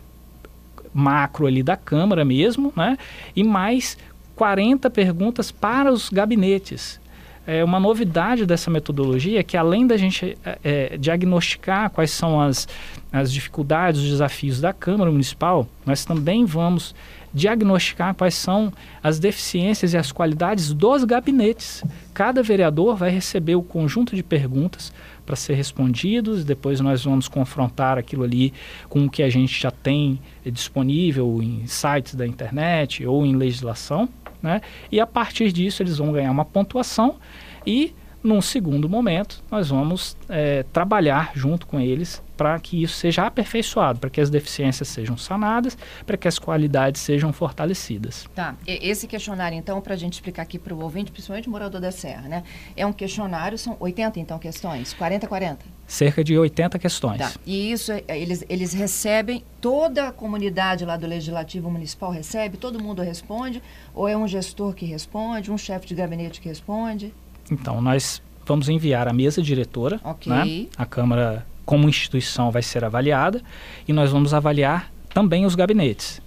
macro 0.93 1.45
ali 1.45 1.61
da 1.61 1.75
Câmara 1.75 2.23
mesmo, 2.23 2.71
né? 2.73 2.97
E 3.35 3.43
mais 3.43 3.97
40 4.37 4.89
perguntas 4.89 5.51
para 5.51 5.91
os 5.91 6.09
gabinetes. 6.09 6.97
É 7.47 7.63
uma 7.63 7.79
novidade 7.79 8.45
dessa 8.45 8.71
metodologia 8.71 9.43
que 9.43 9.55
além 9.55 9.85
da 9.85 9.97
gente 9.97 10.37
é, 10.43 10.59
é, 10.63 10.97
diagnosticar 10.97 11.91
quais 11.91 12.09
são 12.09 12.41
as, 12.41 12.67
as 13.11 13.31
dificuldades, 13.31 14.01
os 14.01 14.09
desafios 14.09 14.59
da 14.59 14.73
Câmara 14.73 15.11
Municipal, 15.11 15.67
nós 15.85 16.03
também 16.03 16.43
vamos 16.43 16.95
diagnosticar 17.35 18.15
quais 18.15 18.33
são 18.33 18.71
as 19.03 19.19
deficiências 19.19 19.93
e 19.93 19.97
as 19.97 20.11
qualidades 20.11 20.73
dos 20.73 21.03
gabinetes. 21.03 21.83
Cada 22.13 22.41
vereador 22.41 22.95
vai 22.95 23.09
receber 23.09 23.55
o 23.55 23.61
conjunto 23.61 24.15
de 24.15 24.23
perguntas 24.23 24.91
para 25.25 25.35
ser 25.35 25.55
respondidos, 25.55 26.45
depois 26.45 26.79
nós 26.79 27.03
vamos 27.03 27.27
confrontar 27.27 27.97
aquilo 27.97 28.23
ali 28.23 28.53
com 28.87 29.05
o 29.05 29.09
que 29.09 29.21
a 29.21 29.29
gente 29.29 29.61
já 29.61 29.69
tem 29.69 30.19
disponível 30.45 31.41
em 31.41 31.67
sites 31.67 32.15
da 32.15 32.25
internet 32.25 33.05
ou 33.05 33.25
em 33.25 33.35
legislação, 33.35 34.07
né? 34.45 34.61
E 34.91 34.99
a 34.99 35.07
partir 35.07 35.51
disso 35.51 35.83
eles 35.83 35.97
vão 35.97 36.13
ganhar 36.13 36.31
uma 36.31 36.45
pontuação 36.45 37.15
e 37.67 37.93
num 38.23 38.41
segundo 38.41 38.89
momento, 38.89 39.43
nós 39.51 39.69
vamos 39.69 40.17
é, 40.27 40.63
trabalhar 40.73 41.31
junto 41.35 41.67
com 41.67 41.79
eles 41.79 42.23
para 42.35 42.59
que 42.59 42.81
isso 42.81 42.95
seja 42.95 43.25
aperfeiçoado, 43.25 43.99
para 43.99 44.09
que 44.09 44.19
as 44.21 44.29
deficiências 44.29 44.87
sejam 44.87 45.17
sanadas, 45.17 45.77
para 46.05 46.17
que 46.17 46.27
as 46.27 46.37
qualidades 46.37 47.01
sejam 47.01 47.31
fortalecidas. 47.31 48.27
Tá. 48.35 48.55
Esse 48.65 49.07
questionário, 49.07 49.57
então, 49.57 49.81
para 49.81 49.93
a 49.93 49.97
gente 49.97 50.13
explicar 50.13 50.43
aqui 50.43 50.59
para 50.59 50.73
o 50.73 50.81
ouvinte, 50.81 51.11
principalmente 51.11 51.49
morador 51.49 51.81
da 51.81 51.91
Serra, 51.91 52.27
né? 52.27 52.43
É 52.75 52.85
um 52.85 52.93
questionário, 52.93 53.57
são 53.57 53.77
80, 53.79 54.19
então, 54.19 54.37
questões? 54.39 54.93
40, 54.93 55.27
40? 55.27 55.65
Cerca 55.87 56.23
de 56.23 56.37
80 56.37 56.79
questões. 56.79 57.19
Tá. 57.19 57.31
E 57.45 57.71
isso, 57.71 57.91
é, 57.91 58.03
eles, 58.09 58.43
eles 58.49 58.73
recebem, 58.73 59.43
toda 59.61 60.07
a 60.07 60.11
comunidade 60.11 60.83
lá 60.85 60.97
do 60.97 61.05
Legislativo 61.05 61.69
Municipal 61.69 62.11
recebe, 62.11 62.57
todo 62.57 62.81
mundo 62.81 63.01
responde, 63.01 63.61
ou 63.93 64.07
é 64.07 64.17
um 64.17 64.27
gestor 64.27 64.73
que 64.73 64.85
responde, 64.85 65.51
um 65.51 65.57
chefe 65.57 65.87
de 65.87 65.95
gabinete 65.95 66.41
que 66.41 66.49
responde? 66.49 67.13
Então, 67.51 67.81
nós 67.81 68.21
vamos 68.45 68.69
enviar 68.69 69.07
a 69.07 69.13
mesa 69.13 69.41
diretora, 69.41 69.99
Ok. 70.03 70.31
né? 70.31 70.67
a 70.77 70.85
Câmara 70.85 71.45
como 71.65 71.89
instituição 71.89 72.51
vai 72.51 72.61
ser 72.61 72.83
avaliada 72.83 73.41
e 73.87 73.93
nós 73.93 74.11
vamos 74.11 74.33
avaliar 74.33 74.91
também 75.13 75.45
os 75.45 75.55
gabinetes. 75.55 76.21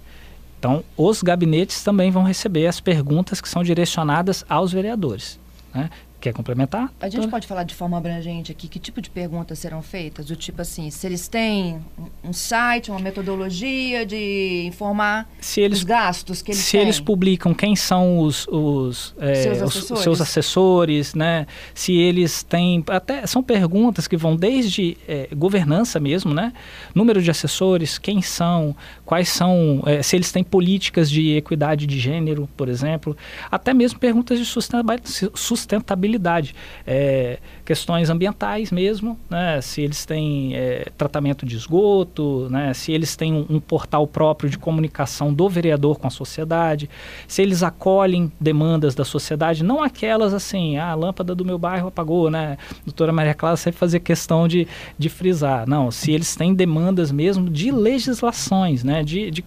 Então, 0.59 0.83
os 0.97 1.23
gabinetes 1.23 1.83
também 1.83 2.11
vão 2.11 2.23
receber 2.23 2.67
as 2.67 2.81
perguntas 2.81 3.39
que 3.39 3.47
são 3.47 3.63
direcionadas 3.63 4.43
aos 4.49 4.73
vereadores. 4.73 5.39
Né? 5.73 5.89
Quer 6.21 6.33
complementar? 6.33 6.91
A 6.99 7.07
gente 7.07 7.29
pode 7.29 7.47
falar 7.47 7.63
de 7.63 7.73
forma 7.73 7.97
abrangente 7.97 8.51
aqui 8.51 8.67
que 8.67 8.77
tipo 8.77 9.01
de 9.01 9.09
perguntas 9.09 9.57
serão 9.57 9.81
feitas? 9.81 10.25
Do 10.25 10.35
tipo 10.35 10.61
assim, 10.61 10.89
se 10.89 11.07
eles 11.07 11.29
têm 11.29 11.79
um- 12.23 12.33
site, 12.33 12.91
uma 12.91 12.99
metodologia 12.99 14.05
de 14.05 14.63
informar 14.65 15.29
Se 15.39 15.61
eles 15.61 15.77
os 15.79 15.83
gastos 15.85 16.41
que 16.41 16.51
eles 16.51 16.59
se 16.61 16.73
têm. 16.73 16.81
eles 16.81 16.99
publicam 16.99 17.53
quem 17.53 17.73
são 17.73 18.19
os, 18.19 18.45
os, 18.49 19.15
é, 19.17 19.33
Seus 19.43 19.57
os- 19.61 19.63
assessores. 19.77 20.03
seus 20.03 20.21
assessores, 20.21 21.13
né? 21.15 21.47
Se 21.73 21.93
eles 21.93 22.43
têm 22.43 22.83
até 22.89 23.25
são 23.25 23.41
perguntas 23.41 24.05
que 24.05 24.17
vão 24.17 24.35
desde 24.35 24.97
é, 25.07 25.29
governança 25.33 26.01
mesmo, 26.01 26.33
né? 26.33 26.51
Número 26.93 27.21
de 27.21 27.31
assessores, 27.31 27.97
quem 27.97 28.21
são, 28.21 28.75
quais 29.05 29.29
são, 29.29 29.81
é, 29.85 30.03
se 30.03 30.17
eles 30.17 30.33
têm 30.33 30.43
políticas 30.43 31.09
de 31.09 31.31
equidade 31.37 31.87
de 31.87 31.97
gênero, 31.97 32.49
por 32.57 32.67
exemplo, 32.67 33.15
até 33.49 33.73
mesmo 33.73 33.97
perguntas 33.99 34.37
de 34.37 34.43
sustentaba- 34.45 34.99
sustentabilidade, 36.09 36.55
é, 36.85 37.39
questões 37.63 38.09
ambientais 38.09 38.71
mesmo, 38.71 39.17
né? 39.29 39.61
Se 39.61 39.81
eles 39.81 40.05
têm 40.05 40.55
é, 40.55 40.87
tratamento 40.97 41.45
de 41.45 41.55
esgoto, 41.55 42.47
né? 42.49 42.73
Se 42.73 42.91
eles 42.91 43.15
têm 43.15 43.33
um, 43.33 43.45
um 43.49 43.59
portal 43.59 44.07
próprio 44.07 44.49
de 44.49 44.57
comunicação 44.57 45.33
do 45.33 45.47
vereador 45.47 45.99
com 45.99 46.07
a 46.07 46.09
sociedade, 46.09 46.89
se 47.27 47.41
eles 47.41 47.61
acolhem 47.61 48.31
demandas 48.39 48.95
da 48.95 49.05
sociedade, 49.05 49.63
não 49.63 49.83
aquelas 49.83 50.33
assim, 50.33 50.77
ah, 50.77 50.89
a 50.89 50.95
lâmpada 50.95 51.35
do 51.35 51.45
meu 51.45 51.59
bairro 51.59 51.87
apagou, 51.89 52.31
né? 52.31 52.57
Doutora 52.85 53.11
Maria 53.11 53.33
Clara 53.33 53.57
sempre 53.57 53.79
fazia 53.79 53.99
questão 53.99 54.47
de, 54.47 54.67
de 54.97 55.09
frisar, 55.09 55.67
não, 55.67 55.91
se 55.91 56.11
eles 56.11 56.35
têm 56.35 56.53
demandas 56.53 57.11
mesmo 57.11 57.49
de 57.49 57.71
legislações, 57.71 58.83
né? 58.83 59.03
De, 59.03 59.29
de 59.29 59.43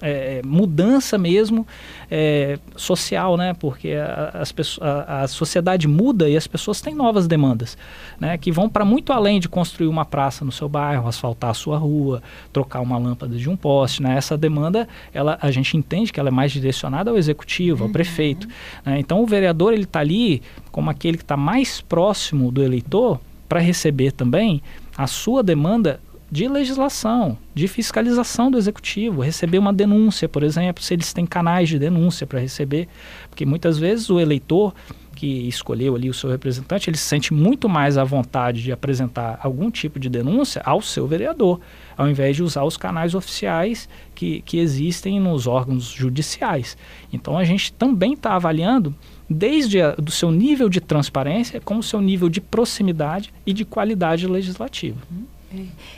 é, 0.00 0.40
mudança 0.44 1.18
mesmo 1.18 1.66
é, 2.10 2.58
social, 2.76 3.36
né? 3.36 3.54
Porque 3.54 3.92
a, 3.92 4.44
a, 4.80 5.22
a 5.22 5.28
sociedade 5.28 5.88
muda 5.88 6.28
e 6.28 6.36
as 6.36 6.46
pessoas 6.46 6.80
têm 6.80 6.94
novas 6.94 7.26
demandas, 7.26 7.76
né? 8.18 8.36
Que 8.38 8.50
vão 8.50 8.68
para 8.68 8.84
muito 8.84 9.12
além 9.12 9.40
de 9.40 9.48
construir 9.48 9.88
uma 9.88 10.04
praça 10.04 10.44
no 10.44 10.52
seu 10.52 10.68
bairro, 10.68 11.08
asfaltar 11.08 11.50
a 11.50 11.54
sua 11.54 11.78
rua, 11.78 12.22
trocar 12.52 12.80
uma 12.80 12.98
lâmpada 12.98 13.36
de 13.36 13.48
um 13.48 13.56
poste, 13.56 14.02
né? 14.02 14.16
Essa 14.16 14.36
demanda, 14.36 14.88
ela, 15.12 15.38
a 15.40 15.50
gente 15.50 15.76
entende 15.76 16.12
que 16.12 16.20
ela 16.20 16.28
é 16.28 16.32
mais 16.32 16.52
direcionada 16.52 17.10
ao 17.10 17.18
executivo, 17.18 17.84
ao 17.84 17.90
prefeito. 17.90 18.46
né? 18.84 18.98
Então 18.98 19.22
o 19.22 19.26
vereador 19.26 19.72
ele 19.72 19.84
está 19.84 20.00
ali 20.00 20.42
como 20.70 20.90
aquele 20.90 21.16
que 21.16 21.24
está 21.24 21.36
mais 21.36 21.80
próximo 21.80 22.50
do 22.50 22.62
eleitor 22.62 23.20
para 23.48 23.60
receber 23.60 24.12
também 24.12 24.62
a 24.96 25.06
sua 25.06 25.42
demanda 25.42 26.00
de 26.30 26.48
legislação, 26.48 27.38
de 27.54 27.68
fiscalização 27.68 28.50
do 28.50 28.58
executivo, 28.58 29.22
receber 29.22 29.58
uma 29.58 29.72
denúncia, 29.72 30.28
por 30.28 30.42
exemplo, 30.42 30.82
se 30.82 30.94
eles 30.94 31.12
têm 31.12 31.24
canais 31.24 31.68
de 31.68 31.78
denúncia 31.78 32.26
para 32.26 32.40
receber, 32.40 32.88
porque 33.30 33.46
muitas 33.46 33.78
vezes 33.78 34.10
o 34.10 34.18
eleitor 34.18 34.74
que 35.16 35.48
escolheu 35.48 35.96
ali 35.96 36.10
o 36.10 36.14
seu 36.14 36.28
representante, 36.30 36.90
ele 36.90 36.96
se 36.96 37.04
sente 37.04 37.32
muito 37.32 37.68
mais 37.68 37.96
à 37.96 38.04
vontade 38.04 38.62
de 38.62 38.70
apresentar 38.70 39.40
algum 39.42 39.70
tipo 39.70 39.98
de 39.98 40.10
denúncia 40.10 40.60
ao 40.64 40.82
seu 40.82 41.06
vereador, 41.06 41.58
ao 41.96 42.06
invés 42.06 42.36
de 42.36 42.42
usar 42.42 42.64
os 42.64 42.76
canais 42.76 43.14
oficiais 43.14 43.88
que, 44.14 44.42
que 44.42 44.58
existem 44.58 45.18
nos 45.18 45.46
órgãos 45.46 45.84
judiciais. 45.84 46.76
Então 47.10 47.38
a 47.38 47.44
gente 47.44 47.72
também 47.72 48.12
está 48.12 48.34
avaliando 48.34 48.94
desde 49.28 49.80
a, 49.80 49.92
do 49.92 50.10
seu 50.10 50.30
nível 50.30 50.68
de 50.68 50.80
transparência 50.80 51.60
como 51.60 51.80
o 51.80 51.82
seu 51.82 52.00
nível 52.00 52.28
de 52.28 52.40
proximidade 52.40 53.32
e 53.46 53.54
de 53.54 53.64
qualidade 53.64 54.26
legislativa. 54.26 54.98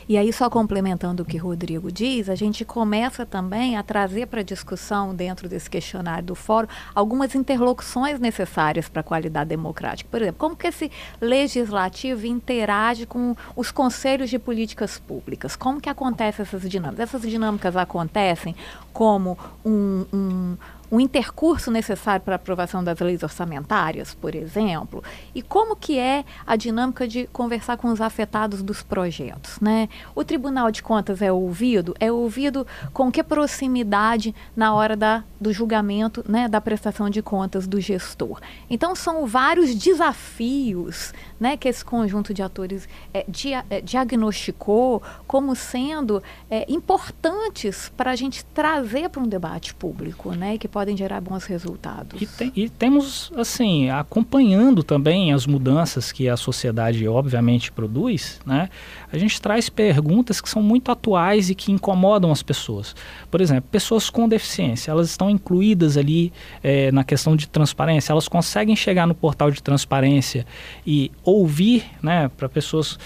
E 0.09 0.17
aí, 0.17 0.33
só 0.33 0.51
complementando 0.51 1.23
o 1.23 1.27
que 1.27 1.37
Rodrigo 1.37 1.91
diz, 1.91 2.29
a 2.29 2.35
gente 2.35 2.65
começa 2.65 3.25
também 3.25 3.77
a 3.77 3.83
trazer 3.83 4.27
para 4.27 4.43
discussão, 4.43 5.15
dentro 5.15 5.49
desse 5.49 5.69
questionário 5.71 6.25
do 6.25 6.35
fórum, 6.35 6.69
algumas 6.95 7.35
interlocuções 7.35 8.21
necessárias 8.21 8.89
para 8.89 9.01
a 9.01 9.05
qualidade 9.05 9.49
democrática. 9.49 10.09
Por 10.11 10.21
exemplo, 10.21 10.39
como 10.39 10.57
que 10.57 10.67
esse 10.67 10.91
legislativo 11.21 12.27
interage 12.27 13.07
com 13.07 13.35
os 13.57 13.71
conselhos 13.71 14.31
de 14.31 14.39
políticas 14.39 14.99
públicas? 14.99 15.57
Como 15.57 15.81
que 15.81 15.89
acontecem 15.89 16.43
essas 16.43 16.69
dinâmicas? 16.69 17.09
Essas 17.09 17.23
dinâmicas 17.23 17.77
acontecem 17.77 18.55
como 18.93 19.39
um, 19.65 20.05
um 20.13 20.57
um 20.91 20.99
intercurso 21.01 21.71
necessário 21.71 22.25
para 22.25 22.35
a 22.35 22.37
aprovação 22.37 22.83
das 22.83 22.99
leis 22.99 23.23
orçamentárias, 23.23 24.15
por 24.15 24.35
exemplo, 24.35 25.03
e 25.35 25.43
como 25.43 25.77
que 25.77 25.99
é 25.99 26.25
a 26.47 26.57
dinâmica 26.57 27.07
de 27.07 27.27
conversar 27.29 27.77
com 27.77 27.89
os 27.89 28.01
afetados 28.01 28.63
dos 28.63 28.83
projetos, 28.83 29.61
né? 29.61 29.89
O 30.15 30.25
Tribunal 30.25 30.71
de 30.71 30.83
Contas 30.83 31.21
é 31.23 31.31
ouvido, 31.31 31.95
é 32.01 32.11
ouvido 32.11 32.67
com 32.93 33.13
que 33.13 33.23
proximidade 33.23 34.35
na 34.57 34.75
hora 34.75 34.97
da, 34.97 35.23
do 35.41 35.53
julgamento, 35.53 36.25
né, 36.29 36.49
da 36.49 36.61
prestação 36.61 37.11
de 37.11 37.23
contas 37.23 37.67
do 37.67 37.81
gestor. 37.81 38.41
Então 38.71 38.95
são 38.97 39.27
vários 39.27 39.75
desafios, 39.75 41.13
né, 41.39 41.57
que 41.57 41.69
esse 41.69 41.85
conjunto 41.85 42.33
de 42.33 42.43
atores 42.43 42.89
é, 43.13 43.25
dia, 43.29 43.65
é, 43.69 43.81
diagnosticou 43.81 45.03
como 45.27 45.55
sendo 45.55 46.23
é, 46.51 46.65
importantes 46.71 47.93
para 47.97 48.11
a 48.11 48.17
gente 48.17 48.45
trazer 48.47 49.09
para 49.11 49.23
um 49.23 49.29
debate 49.29 49.75
público, 49.75 50.33
né, 50.33 50.57
que 50.59 50.67
podem 50.79 50.97
gerar 50.97 51.21
bons 51.21 51.45
resultados. 51.45 52.23
E, 52.23 52.27
tem, 52.27 52.53
e, 52.55 52.69
temos, 52.69 53.33
assim, 53.35 53.91
acompanhando 53.91 54.85
também 54.85 55.33
as 55.33 55.45
mudanças 55.45 56.13
que 56.13 56.29
a 56.29 56.37
sociedade, 56.37 57.09
obviamente, 57.09 57.73
produz, 57.73 58.41
né? 58.47 58.71
A 59.13 59.19
gente 59.19 59.41
traz 59.41 59.69
perguntas 59.69 60.41
que 60.41 60.49
são 60.49 60.63
muito 60.63 60.91
atuais 60.91 61.51
e 61.51 61.55
que 61.55 61.73
incomodam 61.73 62.31
as 62.31 62.43
pessoas. 62.43 62.95
Por 63.31 63.41
exemplo, 63.41 63.69
pessoas 63.71 64.11
com 64.11 64.29
deficiência, 64.29 64.91
elas 64.91 65.09
estão 65.11 65.31
incluídas 65.31 65.97
ali 65.97 66.33
é, 66.63 66.93
na 66.93 67.05
questão 67.05 67.35
de 67.35 67.49
transparência, 67.49 68.13
elas 68.13 68.29
conseguem 68.29 68.77
chegar 68.77 69.07
no 69.07 69.15
portal 69.15 69.51
de 69.51 69.63
transparência 69.63 70.47
e 70.87 71.11
ouvir, 71.25 71.85
né, 72.03 72.31
para 72.37 72.49
pessoas 72.49 72.99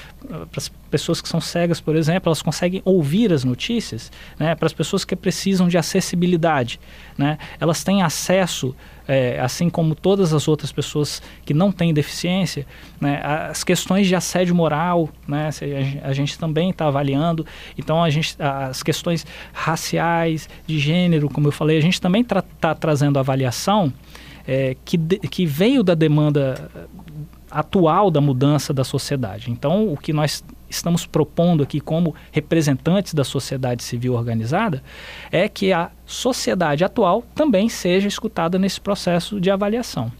as 0.56 0.68
pessoas 0.90 1.20
que 1.20 1.28
são 1.28 1.40
cegas, 1.40 1.80
por 1.80 1.96
exemplo, 1.96 2.28
elas 2.28 2.42
conseguem 2.42 2.82
ouvir 2.84 3.32
as 3.32 3.44
notícias, 3.44 4.12
né? 4.38 4.54
para 4.54 4.66
as 4.66 4.72
pessoas 4.72 5.04
que 5.04 5.16
precisam 5.16 5.68
de 5.68 5.78
acessibilidade, 5.78 6.78
né? 7.16 7.38
elas 7.58 7.82
têm 7.82 8.02
acesso, 8.02 8.74
é, 9.06 9.38
assim 9.40 9.68
como 9.68 9.94
todas 9.94 10.32
as 10.32 10.48
outras 10.48 10.72
pessoas 10.72 11.22
que 11.44 11.52
não 11.52 11.72
têm 11.72 11.92
deficiência, 11.92 12.66
né? 13.00 13.20
as 13.22 13.64
questões 13.64 14.06
de 14.06 14.14
assédio 14.14 14.54
moral, 14.54 15.08
né? 15.26 15.50
a 16.02 16.12
gente 16.12 16.38
também 16.38 16.70
está 16.70 16.86
avaliando, 16.86 17.46
então 17.76 18.02
a 18.02 18.10
gente, 18.10 18.36
as 18.38 18.82
questões 18.82 19.26
raciais, 19.52 20.48
de 20.66 20.78
gênero, 20.78 21.28
como 21.28 21.48
eu 21.48 21.52
falei, 21.52 21.78
a 21.78 21.82
gente 21.82 22.00
também 22.00 22.22
está 22.22 22.42
tra 22.42 22.74
trazendo 22.74 23.18
avaliação 23.18 23.92
é, 24.46 24.76
que, 24.84 24.96
de, 24.96 25.18
que 25.18 25.46
veio 25.46 25.82
da 25.82 25.94
demanda 25.94 26.70
atual 27.50 28.10
da 28.10 28.20
mudança 28.20 28.72
da 28.72 28.82
sociedade. 28.82 29.50
Então, 29.50 29.92
o 29.92 29.96
que 29.96 30.12
nós 30.12 30.42
estamos 30.72 31.06
propondo 31.06 31.62
aqui 31.62 31.80
como 31.80 32.14
representantes 32.30 33.14
da 33.14 33.24
sociedade 33.24 33.82
civil 33.82 34.14
organizada 34.14 34.82
é 35.30 35.48
que 35.48 35.72
a 35.72 35.90
sociedade 36.06 36.84
atual 36.84 37.22
também 37.34 37.68
seja 37.68 38.08
escutada 38.08 38.58
nesse 38.58 38.80
processo 38.80 39.40
de 39.40 39.50
avaliação. 39.50 40.10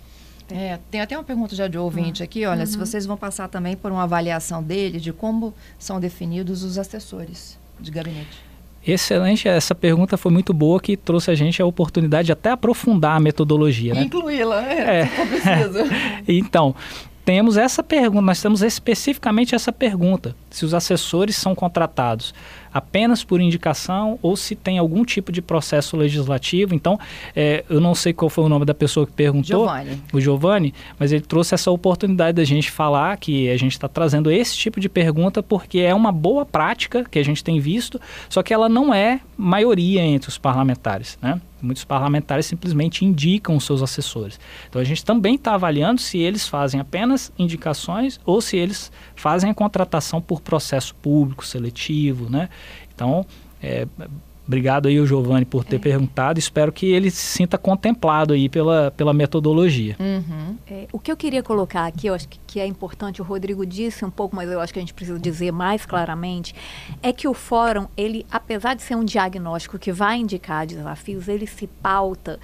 É, 0.50 0.78
tem 0.90 1.00
até 1.00 1.16
uma 1.16 1.24
pergunta 1.24 1.56
já 1.56 1.66
de 1.66 1.78
ouvinte 1.78 2.20
uhum. 2.20 2.24
aqui, 2.24 2.44
olha, 2.44 2.60
uhum. 2.60 2.66
se 2.66 2.76
vocês 2.76 3.06
vão 3.06 3.16
passar 3.16 3.48
também 3.48 3.74
por 3.74 3.90
uma 3.90 4.02
avaliação 4.02 4.62
dele 4.62 5.00
de 5.00 5.12
como 5.12 5.54
são 5.78 5.98
definidos 5.98 6.62
os 6.62 6.76
assessores 6.76 7.58
de 7.80 7.90
gabinete. 7.90 8.52
Excelente, 8.86 9.48
essa 9.48 9.76
pergunta 9.76 10.16
foi 10.16 10.32
muito 10.32 10.52
boa 10.52 10.80
que 10.80 10.96
trouxe 10.96 11.30
a 11.30 11.34
gente 11.34 11.62
a 11.62 11.66
oportunidade 11.66 12.26
de 12.26 12.32
até 12.32 12.50
aprofundar 12.50 13.16
a 13.16 13.20
metodologia. 13.20 13.94
Né? 13.94 14.02
Incluí-la, 14.02 14.62
é, 14.66 15.02
é. 15.02 15.08
então, 16.26 16.74
temos 17.24 17.56
essa 17.56 17.82
pergunta, 17.82 18.22
nós 18.22 18.42
temos 18.42 18.62
especificamente 18.62 19.54
essa 19.54 19.72
pergunta: 19.72 20.34
se 20.50 20.64
os 20.64 20.74
assessores 20.74 21.36
são 21.36 21.54
contratados 21.54 22.34
apenas 22.72 23.24
por 23.24 23.40
indicação 23.40 24.18
ou 24.22 24.36
se 24.36 24.54
tem 24.54 24.78
algum 24.78 25.04
tipo 25.04 25.30
de 25.30 25.42
processo 25.42 25.96
legislativo. 25.96 26.74
Então, 26.74 26.98
é, 27.34 27.64
eu 27.68 27.80
não 27.80 27.94
sei 27.94 28.12
qual 28.12 28.28
foi 28.28 28.44
o 28.44 28.48
nome 28.48 28.64
da 28.64 28.74
pessoa 28.74 29.06
que 29.06 29.12
perguntou, 29.12 29.66
Giovani. 29.66 30.02
o 30.12 30.20
Giovanni, 30.20 30.74
mas 30.98 31.12
ele 31.12 31.22
trouxe 31.22 31.54
essa 31.54 31.70
oportunidade 31.70 32.36
da 32.36 32.44
gente 32.44 32.70
falar 32.70 33.16
que 33.16 33.50
a 33.50 33.56
gente 33.56 33.72
está 33.72 33.88
trazendo 33.88 34.30
esse 34.30 34.56
tipo 34.56 34.80
de 34.80 34.88
pergunta 34.88 35.42
porque 35.42 35.80
é 35.80 35.94
uma 35.94 36.12
boa 36.12 36.44
prática 36.44 37.04
que 37.10 37.18
a 37.18 37.24
gente 37.24 37.42
tem 37.42 37.60
visto, 37.60 38.00
só 38.28 38.42
que 38.42 38.52
ela 38.52 38.68
não 38.68 38.92
é 38.92 39.20
maioria 39.36 40.02
entre 40.02 40.28
os 40.28 40.38
parlamentares, 40.38 41.18
né? 41.20 41.40
Muitos 41.62 41.84
parlamentares 41.84 42.46
simplesmente 42.46 43.04
indicam 43.04 43.54
os 43.54 43.64
seus 43.64 43.82
assessores. 43.82 44.38
Então 44.68 44.80
a 44.80 44.84
gente 44.84 45.04
também 45.04 45.36
está 45.36 45.54
avaliando 45.54 46.00
se 46.00 46.18
eles 46.18 46.48
fazem 46.48 46.80
apenas 46.80 47.32
indicações 47.38 48.18
ou 48.26 48.40
se 48.40 48.56
eles 48.56 48.90
fazem 49.14 49.48
a 49.48 49.54
contratação 49.54 50.20
por 50.20 50.40
processo 50.40 50.92
público, 50.96 51.46
seletivo, 51.46 52.28
né? 52.28 52.48
Então, 53.02 53.26
é, 53.60 53.86
Obrigado 54.44 54.88
aí, 54.88 54.98
o 54.98 55.06
Giovanni, 55.06 55.44
por 55.44 55.64
ter 55.64 55.76
é. 55.76 55.78
perguntado. 55.78 56.38
Espero 56.38 56.72
que 56.72 56.86
ele 56.86 57.12
se 57.12 57.24
sinta 57.38 57.56
contemplado 57.56 58.34
aí 58.34 58.48
pela, 58.48 58.90
pela 58.90 59.14
metodologia. 59.14 59.96
Uhum. 60.00 60.56
É, 60.66 60.88
o 60.92 60.98
que 60.98 61.12
eu 61.12 61.16
queria 61.16 61.44
colocar 61.44 61.86
aqui, 61.86 62.08
eu 62.08 62.14
acho 62.14 62.28
que, 62.28 62.40
que, 62.44 62.60
é 62.60 62.66
importante, 62.66 63.22
o 63.22 63.24
Rodrigo 63.24 63.64
disse 63.64 64.04
um 64.04 64.10
pouco, 64.10 64.34
mas 64.34 64.50
eu 64.50 64.60
acho 64.60 64.72
que 64.72 64.80
a 64.80 64.82
gente 64.82 64.92
precisa 64.92 65.18
dizer 65.18 65.52
mais 65.52 65.86
claramente, 65.86 66.54
é 67.00 67.12
que 67.12 67.28
o 67.28 67.32
fórum, 67.32 67.86
ele, 67.96 68.26
apesar 68.32 68.74
de 68.74 68.82
ser 68.82 68.96
um 68.96 69.04
diagnóstico 69.04 69.78
que 69.78 69.92
vai 69.92 70.18
indicar 70.18 70.66
desafios, 70.66 71.28
ele 71.28 71.46
se 71.46 71.68
pauta 71.68 72.40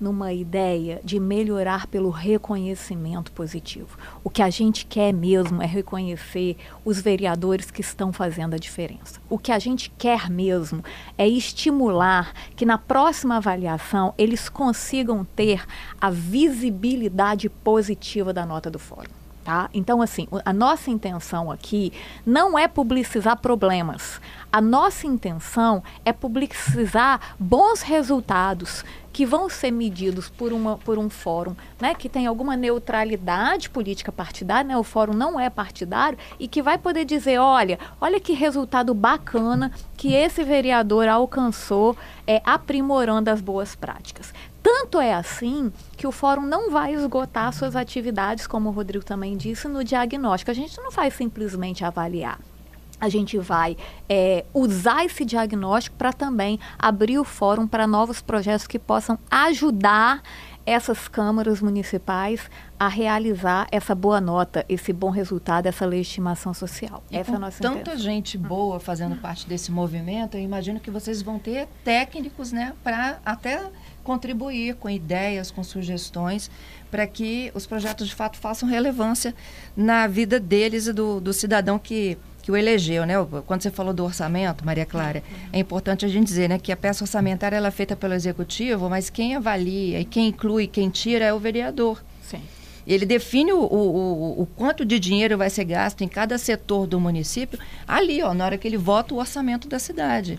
numa 0.00 0.32
ideia 0.32 1.00
de 1.04 1.20
melhorar 1.20 1.86
pelo 1.86 2.10
reconhecimento 2.10 3.30
positivo. 3.32 3.98
O 4.24 4.30
que 4.30 4.42
a 4.42 4.48
gente 4.48 4.86
quer 4.86 5.12
mesmo 5.12 5.62
é 5.62 5.66
reconhecer 5.66 6.56
os 6.84 7.00
vereadores 7.00 7.70
que 7.70 7.82
estão 7.82 8.12
fazendo 8.12 8.54
a 8.54 8.58
diferença. 8.58 9.20
O 9.28 9.38
que 9.38 9.52
a 9.52 9.58
gente 9.58 9.90
quer 9.98 10.30
mesmo 10.30 10.82
é 11.18 11.28
estimular 11.28 12.32
que 12.56 12.64
na 12.64 12.78
próxima 12.78 13.36
avaliação 13.36 14.14
eles 14.16 14.48
consigam 14.48 15.24
ter 15.24 15.64
a 16.00 16.10
visibilidade 16.10 17.48
positiva 17.48 18.32
da 18.32 18.46
nota 18.46 18.70
do 18.70 18.78
fórum. 18.78 19.20
Tá? 19.44 19.70
Então, 19.72 20.02
assim, 20.02 20.28
a 20.44 20.52
nossa 20.52 20.90
intenção 20.90 21.50
aqui 21.50 21.92
não 22.26 22.58
é 22.58 22.68
publicizar 22.68 23.38
problemas. 23.38 24.20
A 24.52 24.60
nossa 24.60 25.06
intenção 25.06 25.80
é 26.04 26.12
publicizar 26.12 27.36
bons 27.38 27.82
resultados 27.82 28.84
que 29.12 29.24
vão 29.24 29.48
ser 29.48 29.70
medidos 29.70 30.28
por, 30.28 30.52
uma, 30.52 30.76
por 30.76 30.98
um 30.98 31.08
fórum 31.08 31.54
né, 31.80 31.94
que 31.94 32.08
tem 32.08 32.26
alguma 32.26 32.56
neutralidade 32.56 33.70
política 33.70 34.10
partidária, 34.10 34.66
né, 34.66 34.76
o 34.76 34.82
fórum 34.82 35.12
não 35.12 35.38
é 35.38 35.48
partidário, 35.48 36.18
e 36.38 36.48
que 36.48 36.62
vai 36.62 36.78
poder 36.78 37.04
dizer, 37.04 37.38
olha, 37.38 37.78
olha 38.00 38.18
que 38.18 38.32
resultado 38.32 38.92
bacana 38.92 39.70
que 39.96 40.14
esse 40.14 40.42
vereador 40.42 41.06
alcançou 41.06 41.96
é, 42.26 42.42
aprimorando 42.44 43.30
as 43.30 43.40
boas 43.40 43.76
práticas. 43.76 44.34
Tanto 44.60 45.00
é 45.00 45.14
assim 45.14 45.72
que 45.96 46.08
o 46.08 46.12
fórum 46.12 46.42
não 46.42 46.72
vai 46.72 46.92
esgotar 46.94 47.52
suas 47.52 47.76
atividades, 47.76 48.48
como 48.48 48.68
o 48.68 48.72
Rodrigo 48.72 49.04
também 49.04 49.36
disse, 49.36 49.68
no 49.68 49.84
diagnóstico. 49.84 50.50
A 50.50 50.54
gente 50.54 50.76
não 50.78 50.90
vai 50.90 51.10
simplesmente 51.10 51.84
avaliar 51.84 52.38
a 53.00 53.08
gente 53.08 53.38
vai 53.38 53.76
é, 54.08 54.44
usar 54.52 55.04
esse 55.04 55.24
diagnóstico 55.24 55.96
para 55.96 56.12
também 56.12 56.60
abrir 56.78 57.18
o 57.18 57.24
fórum 57.24 57.66
para 57.66 57.86
novos 57.86 58.20
projetos 58.20 58.66
que 58.66 58.78
possam 58.78 59.18
ajudar 59.30 60.22
essas 60.66 61.08
câmaras 61.08 61.60
municipais 61.60 62.48
a 62.78 62.86
realizar 62.86 63.66
essa 63.72 63.94
boa 63.94 64.20
nota, 64.20 64.64
esse 64.68 64.92
bom 64.92 65.10
resultado, 65.10 65.66
essa 65.66 65.84
legitimação 65.84 66.54
social. 66.54 67.02
E 67.10 67.16
essa 67.16 67.32
é 67.32 67.34
a 67.34 67.38
nossa 67.38 67.60
tanta 67.60 67.80
intenção. 67.80 67.98
gente 67.98 68.38
boa 68.38 68.78
fazendo 68.78 69.16
parte 69.16 69.48
desse 69.48 69.72
movimento, 69.72 70.36
eu 70.36 70.40
imagino 70.40 70.78
que 70.78 70.90
vocês 70.90 71.22
vão 71.22 71.38
ter 71.38 71.66
técnicos, 71.82 72.52
né, 72.52 72.72
para 72.84 73.18
até 73.24 73.68
contribuir 74.04 74.76
com 74.76 74.88
ideias, 74.88 75.50
com 75.50 75.62
sugestões, 75.62 76.50
para 76.90 77.06
que 77.06 77.50
os 77.54 77.66
projetos 77.66 78.08
de 78.08 78.14
fato 78.14 78.38
façam 78.38 78.68
relevância 78.68 79.34
na 79.76 80.06
vida 80.06 80.38
deles 80.38 80.86
e 80.86 80.92
do, 80.92 81.20
do 81.20 81.32
cidadão 81.32 81.78
que 81.78 82.16
que 82.42 82.50
o 82.50 82.56
elegeu, 82.56 83.04
né? 83.04 83.14
Quando 83.46 83.62
você 83.62 83.70
falou 83.70 83.92
do 83.92 84.04
orçamento, 84.04 84.64
Maria 84.64 84.86
Clara, 84.86 85.22
é 85.52 85.58
importante 85.58 86.04
a 86.04 86.08
gente 86.08 86.26
dizer, 86.26 86.48
né, 86.48 86.58
que 86.58 86.72
a 86.72 86.76
peça 86.76 87.04
orçamentária 87.04 87.56
ela 87.56 87.68
é 87.68 87.70
feita 87.70 87.94
pelo 87.94 88.14
executivo, 88.14 88.88
mas 88.88 89.10
quem 89.10 89.36
avalia 89.36 90.00
e 90.00 90.04
quem 90.04 90.28
inclui, 90.28 90.66
quem 90.66 90.88
tira 90.88 91.24
é 91.24 91.32
o 91.32 91.38
vereador. 91.38 92.02
Sim. 92.22 92.40
Ele 92.86 93.04
define 93.04 93.52
o, 93.52 93.58
o, 93.58 93.62
o, 93.62 94.42
o, 94.42 94.46
quanto 94.56 94.84
de 94.84 94.98
dinheiro 94.98 95.36
vai 95.36 95.50
ser 95.50 95.64
gasto 95.64 96.02
em 96.02 96.08
cada 96.08 96.38
setor 96.38 96.86
do 96.86 96.98
município 96.98 97.58
ali, 97.86 98.22
ó, 98.22 98.32
na 98.34 98.44
hora 98.44 98.58
que 98.58 98.66
ele 98.66 98.78
vota 98.78 99.14
o 99.14 99.18
orçamento 99.18 99.68
da 99.68 99.78
cidade. 99.78 100.38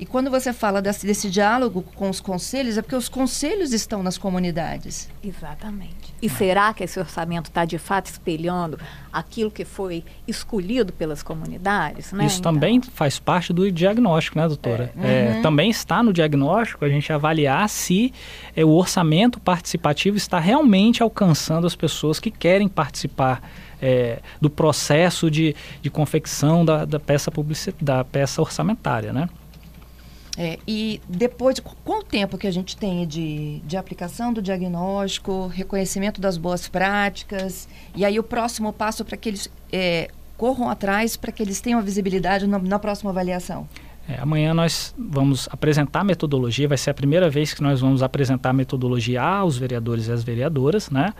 E 0.00 0.06
quando 0.06 0.30
você 0.30 0.50
fala 0.50 0.80
desse, 0.80 1.06
desse 1.06 1.28
diálogo 1.28 1.84
com 1.94 2.08
os 2.08 2.20
conselhos, 2.20 2.78
é 2.78 2.82
porque 2.82 2.96
os 2.96 3.06
conselhos 3.06 3.74
estão 3.74 4.02
nas 4.02 4.16
comunidades. 4.16 5.10
Exatamente. 5.22 6.14
E 6.22 6.28
será 6.30 6.72
que 6.72 6.82
esse 6.82 6.98
orçamento 6.98 7.50
está 7.50 7.66
de 7.66 7.76
fato 7.76 8.06
espelhando 8.06 8.78
aquilo 9.12 9.50
que 9.50 9.62
foi 9.62 10.02
escolhido 10.26 10.90
pelas 10.90 11.22
comunidades? 11.22 12.12
Né? 12.12 12.24
Isso 12.24 12.40
então... 12.40 12.54
também 12.54 12.80
faz 12.80 13.18
parte 13.18 13.52
do 13.52 13.70
diagnóstico, 13.70 14.38
né, 14.38 14.48
doutora? 14.48 14.90
É. 15.02 15.38
É, 15.38 15.42
também 15.42 15.68
está 15.68 16.02
no 16.02 16.14
diagnóstico 16.14 16.82
a 16.82 16.88
gente 16.88 17.12
avaliar 17.12 17.68
se 17.68 18.10
é, 18.56 18.64
o 18.64 18.70
orçamento 18.70 19.38
participativo 19.38 20.16
está 20.16 20.38
realmente 20.38 21.02
alcançando 21.02 21.66
as 21.66 21.76
pessoas 21.76 22.18
que 22.18 22.30
querem 22.30 22.68
participar. 22.68 23.42
É, 23.82 24.18
do 24.38 24.50
processo 24.50 25.30
de, 25.30 25.56
de 25.80 25.88
confecção 25.88 26.66
da, 26.66 26.84
da 26.84 27.00
peça 27.00 27.32
da 27.80 28.04
peça 28.04 28.42
orçamentária, 28.42 29.10
né? 29.10 29.26
É, 30.42 30.58
e 30.66 31.02
depois, 31.06 31.60
qual 31.60 31.98
o 31.98 32.02
tempo 32.02 32.38
que 32.38 32.46
a 32.46 32.50
gente 32.50 32.74
tem 32.74 33.06
de, 33.06 33.58
de 33.58 33.76
aplicação 33.76 34.32
do 34.32 34.40
diagnóstico, 34.40 35.48
reconhecimento 35.48 36.18
das 36.18 36.38
boas 36.38 36.66
práticas, 36.66 37.68
e 37.94 38.06
aí 38.06 38.18
o 38.18 38.22
próximo 38.22 38.72
passo 38.72 39.04
para 39.04 39.18
que 39.18 39.28
eles 39.28 39.50
é, 39.70 40.08
corram 40.38 40.70
atrás, 40.70 41.14
para 41.14 41.30
que 41.30 41.42
eles 41.42 41.60
tenham 41.60 41.78
a 41.78 41.82
visibilidade 41.82 42.46
na, 42.46 42.58
na 42.58 42.78
próxima 42.78 43.10
avaliação? 43.10 43.68
É, 44.08 44.18
amanhã 44.18 44.54
nós 44.54 44.94
vamos 44.98 45.46
apresentar 45.52 46.00
a 46.00 46.04
metodologia, 46.04 46.66
vai 46.66 46.78
ser 46.78 46.88
a 46.88 46.94
primeira 46.94 47.28
vez 47.28 47.52
que 47.52 47.62
nós 47.62 47.82
vamos 47.82 48.02
apresentar 48.02 48.48
a 48.48 48.54
metodologia 48.54 49.20
aos 49.20 49.58
vereadores 49.58 50.06
e 50.06 50.12
às 50.12 50.24
vereadoras, 50.24 50.88
né? 50.88 51.12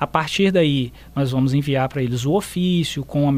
A 0.00 0.06
partir 0.06 0.50
daí, 0.50 0.94
nós 1.14 1.30
vamos 1.30 1.52
enviar 1.52 1.86
para 1.86 2.02
eles 2.02 2.24
o 2.24 2.32
ofício 2.32 3.04
com 3.04 3.28
a, 3.28 3.32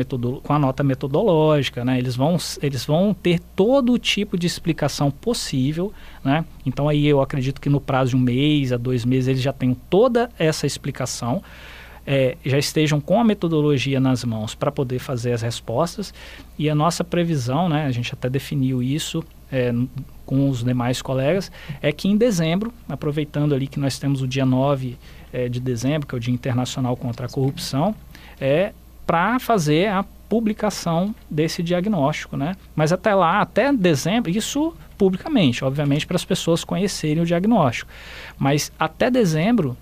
com 0.45 0.53
a 0.53 0.59
nota 0.61 0.85
metodológica, 0.85 1.85
né? 1.85 1.99
Eles 1.99 2.15
vão, 2.15 2.37
eles 2.63 2.85
vão 2.85 3.13
ter 3.13 3.41
todo 3.57 3.93
o 3.93 3.99
tipo 3.99 4.39
de 4.39 4.47
explicação 4.47 5.11
possível, 5.11 5.93
né? 6.25 6.45
Então 6.65 6.89
aí 6.89 7.05
eu 7.05 7.21
acredito 7.21 7.61
que 7.61 7.69
no 7.69 7.81
prazo 7.81 8.11
de 8.11 8.17
um 8.17 8.21
mês 8.21 8.73
a 8.73 8.77
dois 8.77 9.05
meses 9.05 9.27
eles 9.27 9.43
já 9.43 9.53
tenham 9.53 9.75
toda 9.91 10.31
essa 10.39 10.65
explicação. 10.65 11.43
É, 12.05 12.37
já 12.45 12.59
estejam 12.59 13.01
com 13.01 13.21
a 13.21 13.25
metodologia 13.25 14.01
nas 14.01 14.25
mãos 14.25 14.55
para 14.55 14.73
poder 14.73 14.99
fazer 14.99 15.33
as 15.33 15.43
respostas. 15.43 16.13
E 16.59 16.69
a 16.69 16.75
nossa 16.75 17.05
previsão, 17.05 17.69
né, 17.69 17.87
a 17.87 17.91
gente 17.93 18.13
até 18.13 18.29
definiu 18.29 18.83
isso 18.83 19.23
é, 19.53 19.73
com 20.25 20.49
os 20.49 20.65
demais 20.65 21.03
colegas, 21.03 21.53
é 21.81 21.93
que 21.93 22.09
em 22.09 22.17
dezembro, 22.17 22.73
aproveitando 22.89 23.55
ali 23.55 23.67
que 23.67 23.79
nós 23.79 23.99
temos 23.99 24.23
o 24.23 24.27
dia 24.27 24.47
9 24.47 24.97
é, 25.33 25.49
de 25.49 25.61
dezembro, 25.61 26.09
que 26.09 26.15
é 26.15 26.19
o 26.19 26.21
Dia 26.21 26.35
Internacional 26.35 26.97
contra 26.97 27.27
a 27.27 27.29
Corrupção, 27.29 27.95
é 28.41 28.73
para 29.07 29.39
fazer 29.39 29.89
a 29.89 30.05
publicação 30.29 31.15
desse 31.29 31.63
diagnóstico, 31.63 32.37
né? 32.37 32.57
Mas 32.75 32.93
até 32.93 33.15
lá, 33.15 33.43
até 33.43 33.71
dezembro, 33.71 34.31
isso 34.31 34.75
publicamente, 34.97 35.63
obviamente, 35.65 36.07
para 36.07 36.17
as 36.17 36.25
pessoas 36.25 36.65
conhecerem 36.65 37.23
o 37.23 37.27
diagnóstico. 37.27 37.91
Mas 38.39 38.73
até 38.79 39.11
dezembro, 39.11 39.77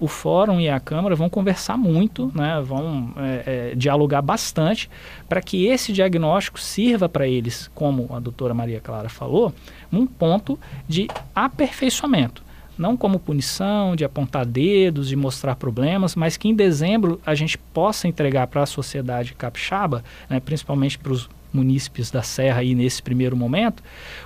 o 0.00 0.08
fórum 0.08 0.58
e 0.58 0.68
a 0.68 0.80
Câmara 0.80 1.14
vão 1.14 1.28
conversar 1.28 1.76
muito, 1.76 2.32
né, 2.34 2.60
vão 2.64 3.12
é, 3.16 3.70
é, 3.72 3.74
dialogar 3.76 4.22
bastante 4.22 4.90
para 5.28 5.42
que 5.42 5.66
esse 5.66 5.92
diagnóstico 5.92 6.58
sirva 6.58 7.08
para 7.08 7.28
eles, 7.28 7.70
como 7.74 8.08
a 8.10 8.18
doutora 8.18 8.54
Maria 8.54 8.80
Clara 8.80 9.10
falou, 9.10 9.52
um 9.92 10.06
ponto 10.06 10.58
de 10.88 11.06
aperfeiçoamento. 11.34 12.42
Não 12.78 12.96
como 12.96 13.18
punição, 13.18 13.94
de 13.94 14.06
apontar 14.06 14.46
dedos, 14.46 15.08
de 15.08 15.16
mostrar 15.16 15.54
problemas, 15.54 16.16
mas 16.16 16.38
que 16.38 16.48
em 16.48 16.54
dezembro 16.54 17.20
a 17.26 17.34
gente 17.34 17.58
possa 17.58 18.08
entregar 18.08 18.46
para 18.46 18.62
a 18.62 18.66
sociedade 18.66 19.34
capixaba, 19.34 20.02
né, 20.30 20.40
principalmente 20.40 20.98
para 20.98 21.12
os 21.12 21.28
munícipes 21.52 22.10
da 22.10 22.22
Serra 22.22 22.60
aí 22.60 22.74
nesse 22.74 23.02
primeiro 23.02 23.36
momento, 23.36 23.82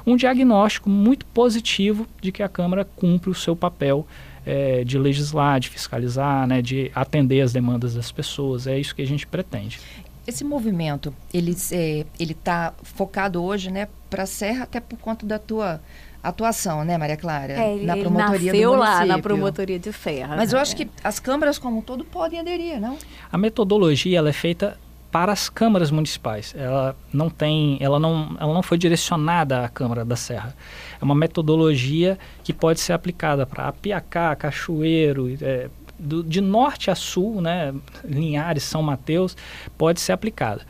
um 0.06 0.14
diagnóstico 0.14 0.88
muito 0.88 1.26
positivo 1.26 2.06
de 2.20 2.30
que 2.30 2.42
a 2.42 2.48
Câmara 2.48 2.84
cumpre 2.84 3.30
o 3.30 3.34
seu 3.34 3.56
papel 3.56 4.06
é, 4.46 4.84
de 4.84 4.98
legislar, 4.98 5.60
de 5.60 5.68
fiscalizar, 5.68 6.46
né, 6.46 6.60
de 6.60 6.90
atender 6.94 7.40
as 7.40 7.52
demandas 7.52 7.94
das 7.94 8.12
pessoas. 8.12 8.66
É 8.66 8.78
isso 8.78 8.94
que 8.94 9.02
a 9.02 9.06
gente 9.06 9.26
pretende. 9.26 9.80
Esse 10.26 10.42
movimento, 10.42 11.14
ele 11.32 11.54
é, 11.72 12.06
ele 12.18 12.32
está 12.32 12.72
focado 12.82 13.42
hoje, 13.42 13.70
né, 13.70 13.88
para 14.08 14.22
a 14.22 14.26
Serra, 14.26 14.64
até 14.64 14.80
por 14.80 14.98
conta 14.98 15.26
da 15.26 15.38
tua 15.38 15.80
atuação, 16.22 16.82
né, 16.84 16.96
Maria 16.96 17.18
Clara? 17.18 17.52
É, 17.52 17.76
na 17.82 17.96
promotoria 17.96 18.52
nasceu 18.52 18.72
do 18.72 18.78
lá 18.78 19.04
na 19.04 19.18
promotoria 19.18 19.78
de 19.78 19.92
Serra. 19.92 20.36
Mas 20.36 20.52
eu 20.52 20.58
acho 20.58 20.74
que 20.74 20.88
as 21.02 21.20
câmaras 21.20 21.58
como 21.58 21.78
um 21.78 21.82
todo 21.82 22.04
podem 22.04 22.40
aderir, 22.40 22.80
não? 22.80 22.96
A 23.30 23.36
metodologia 23.36 24.18
ela 24.18 24.30
é 24.30 24.32
feita 24.32 24.78
para 25.14 25.30
as 25.30 25.48
câmaras 25.48 25.92
municipais. 25.92 26.52
Ela 26.58 26.96
não 27.12 27.30
tem, 27.30 27.78
ela 27.80 28.00
não, 28.00 28.36
ela 28.40 28.52
não 28.52 28.64
foi 28.64 28.76
direcionada 28.76 29.64
à 29.64 29.68
Câmara 29.68 30.04
da 30.04 30.16
Serra. 30.16 30.56
É 31.00 31.04
uma 31.04 31.14
metodologia 31.14 32.18
que 32.42 32.52
pode 32.52 32.80
ser 32.80 32.94
aplicada 32.94 33.46
para 33.46 33.68
Apiacá, 33.68 34.34
Cachoeiro, 34.34 35.32
é, 35.40 35.70
do, 35.96 36.24
de 36.24 36.40
norte 36.40 36.90
a 36.90 36.96
sul, 36.96 37.40
né, 37.40 37.72
Linhares, 38.02 38.64
São 38.64 38.82
Mateus, 38.82 39.36
pode 39.78 40.00
ser 40.00 40.10
aplicada. 40.10 40.62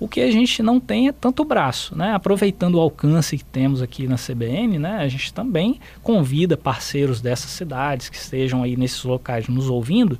O 0.00 0.08
que 0.08 0.22
a 0.22 0.30
gente 0.30 0.62
não 0.62 0.80
tem 0.80 1.08
é 1.08 1.12
tanto 1.12 1.44
braço, 1.44 1.94
né? 1.94 2.14
Aproveitando 2.14 2.76
o 2.76 2.80
alcance 2.80 3.36
que 3.36 3.44
temos 3.44 3.82
aqui 3.82 4.08
na 4.08 4.16
CBN, 4.16 4.78
né? 4.78 4.96
A 4.96 5.08
gente 5.08 5.30
também 5.30 5.78
convida 6.02 6.56
parceiros 6.56 7.20
dessas 7.20 7.50
cidades 7.50 8.08
que 8.08 8.16
estejam 8.16 8.62
aí 8.62 8.78
nesses 8.78 9.04
locais 9.04 9.46
nos 9.46 9.68
ouvindo, 9.68 10.18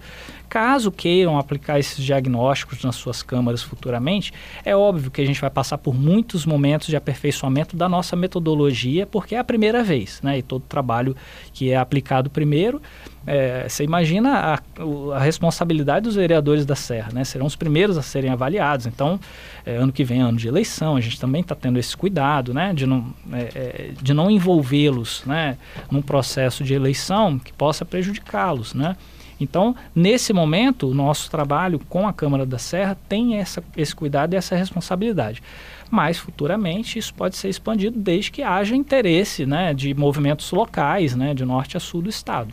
caso 0.50 0.92
queiram 0.92 1.38
aplicar 1.38 1.78
esses 1.78 2.04
diagnósticos 2.04 2.84
nas 2.84 2.96
suas 2.96 3.22
câmaras 3.22 3.62
futuramente, 3.62 4.34
é 4.64 4.76
óbvio 4.76 5.10
que 5.10 5.22
a 5.22 5.24
gente 5.24 5.40
vai 5.40 5.48
passar 5.48 5.78
por 5.78 5.94
muitos 5.94 6.44
momentos 6.44 6.88
de 6.88 6.96
aperfeiçoamento 6.96 7.74
da 7.74 7.88
nossa 7.88 8.14
metodologia, 8.14 9.06
porque 9.06 9.34
é 9.34 9.38
a 9.38 9.44
primeira 9.44 9.82
vez, 9.82 10.20
né? 10.22 10.38
E 10.38 10.42
todo 10.42 10.62
trabalho 10.68 11.16
que 11.54 11.70
é 11.70 11.76
aplicado 11.76 12.28
primeiro 12.28 12.82
é, 13.26 13.68
você 13.68 13.85
imagina 13.85 14.54
a, 14.54 15.14
a, 15.14 15.18
responsabilidade 15.18 16.04
dos 16.04 16.14
vereadores 16.14 16.64
da 16.64 16.74
Serra, 16.74 17.11
né? 17.12 17.22
Serão 17.24 17.46
os 17.46 17.54
primeiros 17.54 17.98
a 17.98 18.02
serem 18.02 18.30
avaliados. 18.30 18.87
Então, 18.87 19.20
é, 19.64 19.76
ano 19.76 19.92
que 19.92 20.02
vem 20.04 20.20
é 20.20 20.22
ano 20.22 20.38
de 20.38 20.48
eleição, 20.48 20.96
a 20.96 21.00
gente 21.00 21.20
também 21.20 21.42
está 21.42 21.54
tendo 21.54 21.78
esse 21.78 21.96
cuidado, 21.96 22.54
né? 22.54 22.72
De 22.72 22.87
não, 22.87 23.12
é, 23.33 23.38
é, 23.54 23.90
de 24.00 24.14
não 24.14 24.30
envolvê-los, 24.30 25.22
né? 25.26 25.59
Num 25.90 26.00
processo 26.00 26.64
de 26.64 26.72
eleição 26.72 27.38
que 27.38 27.52
possa 27.52 27.85
prejudicá-los, 27.85 28.72
né? 28.72 28.96
Então, 29.38 29.74
nesse 29.94 30.33
momento, 30.33 30.88
o 30.88 30.94
nosso 30.94 31.30
trabalho 31.30 31.78
com 31.88 32.06
a 32.06 32.12
Câmara 32.12 32.44
da 32.44 32.59
Serra 32.59 32.96
tem 33.09 33.37
essa, 33.37 33.62
esse 33.74 33.94
cuidado 33.94 34.35
e 34.35 34.37
essa 34.37 34.54
responsabilidade. 34.54 35.42
Mas, 35.90 36.18
futuramente, 36.18 36.98
isso 36.98 37.12
pode 37.14 37.37
ser 37.37 37.48
expandido 37.48 37.98
desde 37.98 38.30
que 38.30 38.42
haja 38.42 38.76
interesse 38.76 39.46
né, 39.46 39.72
de 39.72 39.94
movimentos 39.94 40.50
locais, 40.52 41.16
né, 41.16 41.33
de 41.33 41.44
norte 41.44 41.76
a 41.76 41.80
sul 41.80 42.02
do 42.02 42.11
Estado. 42.11 42.52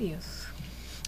Isso. 0.00 0.52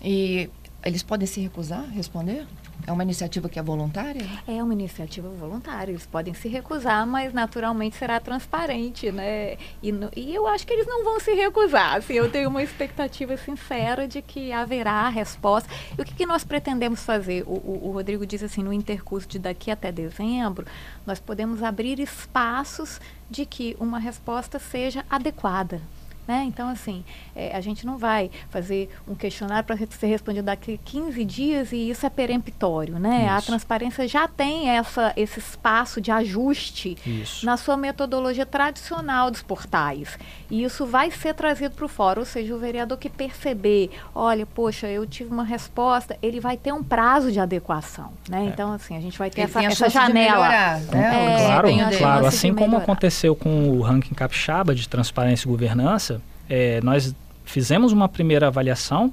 E 0.02 0.48
eles 0.84 1.02
podem 1.02 1.26
se 1.26 1.40
recusar 1.40 1.84
responder? 1.90 2.46
É 2.86 2.92
uma 2.92 3.02
iniciativa 3.02 3.48
que 3.48 3.58
é 3.58 3.62
voluntária? 3.62 4.26
É 4.48 4.62
uma 4.62 4.72
iniciativa 4.72 5.28
voluntária. 5.28 5.92
Eles 5.92 6.06
podem 6.06 6.32
se 6.32 6.48
recusar, 6.48 7.06
mas 7.06 7.32
naturalmente 7.32 7.96
será 7.96 8.18
transparente, 8.18 9.12
né? 9.12 9.58
E, 9.82 9.92
no, 9.92 10.10
e 10.16 10.34
eu 10.34 10.46
acho 10.46 10.66
que 10.66 10.72
eles 10.72 10.86
não 10.86 11.04
vão 11.04 11.20
se 11.20 11.32
recusar. 11.34 11.96
Assim, 11.96 12.14
eu 12.14 12.30
tenho 12.30 12.48
uma 12.48 12.62
expectativa 12.62 13.36
sincera 13.36 14.08
de 14.08 14.22
que 14.22 14.50
haverá 14.50 15.08
resposta. 15.10 15.68
E 15.96 16.00
o 16.00 16.04
que, 16.04 16.14
que 16.14 16.26
nós 16.26 16.42
pretendemos 16.42 17.04
fazer? 17.04 17.44
O, 17.46 17.52
o, 17.52 17.88
o 17.88 17.92
Rodrigo 17.92 18.24
diz 18.26 18.42
assim, 18.42 18.62
no 18.62 18.72
intercurso 18.72 19.28
de 19.28 19.38
daqui 19.38 19.70
até 19.70 19.92
dezembro, 19.92 20.66
nós 21.06 21.20
podemos 21.20 21.62
abrir 21.62 22.00
espaços 22.00 22.98
de 23.28 23.44
que 23.44 23.76
uma 23.78 23.98
resposta 23.98 24.58
seja 24.58 25.04
adequada 25.10 25.82
né? 26.30 26.44
Então, 26.46 26.68
assim, 26.68 27.02
é, 27.34 27.56
a 27.56 27.60
gente 27.60 27.84
não 27.84 27.98
vai 27.98 28.30
fazer 28.50 28.88
um 29.08 29.16
questionário 29.16 29.64
para 29.64 29.76
ser 29.76 30.06
respondido 30.06 30.46
daqui 30.46 30.78
15 30.84 31.24
dias 31.24 31.72
e 31.72 31.90
isso 31.90 32.06
é 32.06 32.08
peremptório. 32.08 33.00
Né? 33.00 33.28
A 33.28 33.42
transparência 33.42 34.06
já 34.06 34.28
tem 34.28 34.68
essa, 34.68 35.12
esse 35.16 35.40
espaço 35.40 36.00
de 36.00 36.12
ajuste 36.12 36.96
isso. 37.04 37.44
na 37.44 37.56
sua 37.56 37.76
metodologia 37.76 38.46
tradicional 38.46 39.28
dos 39.28 39.42
portais. 39.42 40.16
E 40.48 40.62
isso 40.62 40.86
vai 40.86 41.10
ser 41.10 41.34
trazido 41.34 41.74
para 41.74 41.84
o 41.84 41.88
fórum, 41.88 42.20
ou 42.20 42.26
seja, 42.26 42.54
o 42.54 42.58
vereador 42.60 42.96
que 42.96 43.08
perceber, 43.08 43.90
olha, 44.14 44.46
poxa, 44.46 44.86
eu 44.86 45.04
tive 45.04 45.32
uma 45.32 45.44
resposta, 45.44 46.16
ele 46.22 46.38
vai 46.38 46.56
ter 46.56 46.72
um 46.72 46.82
prazo 46.82 47.32
de 47.32 47.40
adequação. 47.40 48.12
Né? 48.28 48.44
É. 48.44 48.44
Então, 48.44 48.72
assim, 48.72 48.96
a 48.96 49.00
gente 49.00 49.18
vai 49.18 49.30
ter 49.30 49.40
essa, 49.40 49.64
essa 49.64 49.88
janela. 49.88 50.48
Melhorar, 50.48 50.80
né? 50.82 51.34
é, 51.34 51.44
claro, 51.44 51.68
claro. 51.98 52.26
Assim 52.26 52.54
como 52.54 52.76
aconteceu 52.76 53.34
com 53.34 53.70
o 53.70 53.80
ranking 53.80 54.14
capixaba 54.14 54.76
de 54.76 54.88
transparência 54.88 55.48
e 55.48 55.50
governança, 55.50 56.19
é, 56.50 56.80
nós 56.82 57.14
fizemos 57.44 57.92
uma 57.92 58.08
primeira 58.08 58.48
avaliação, 58.48 59.12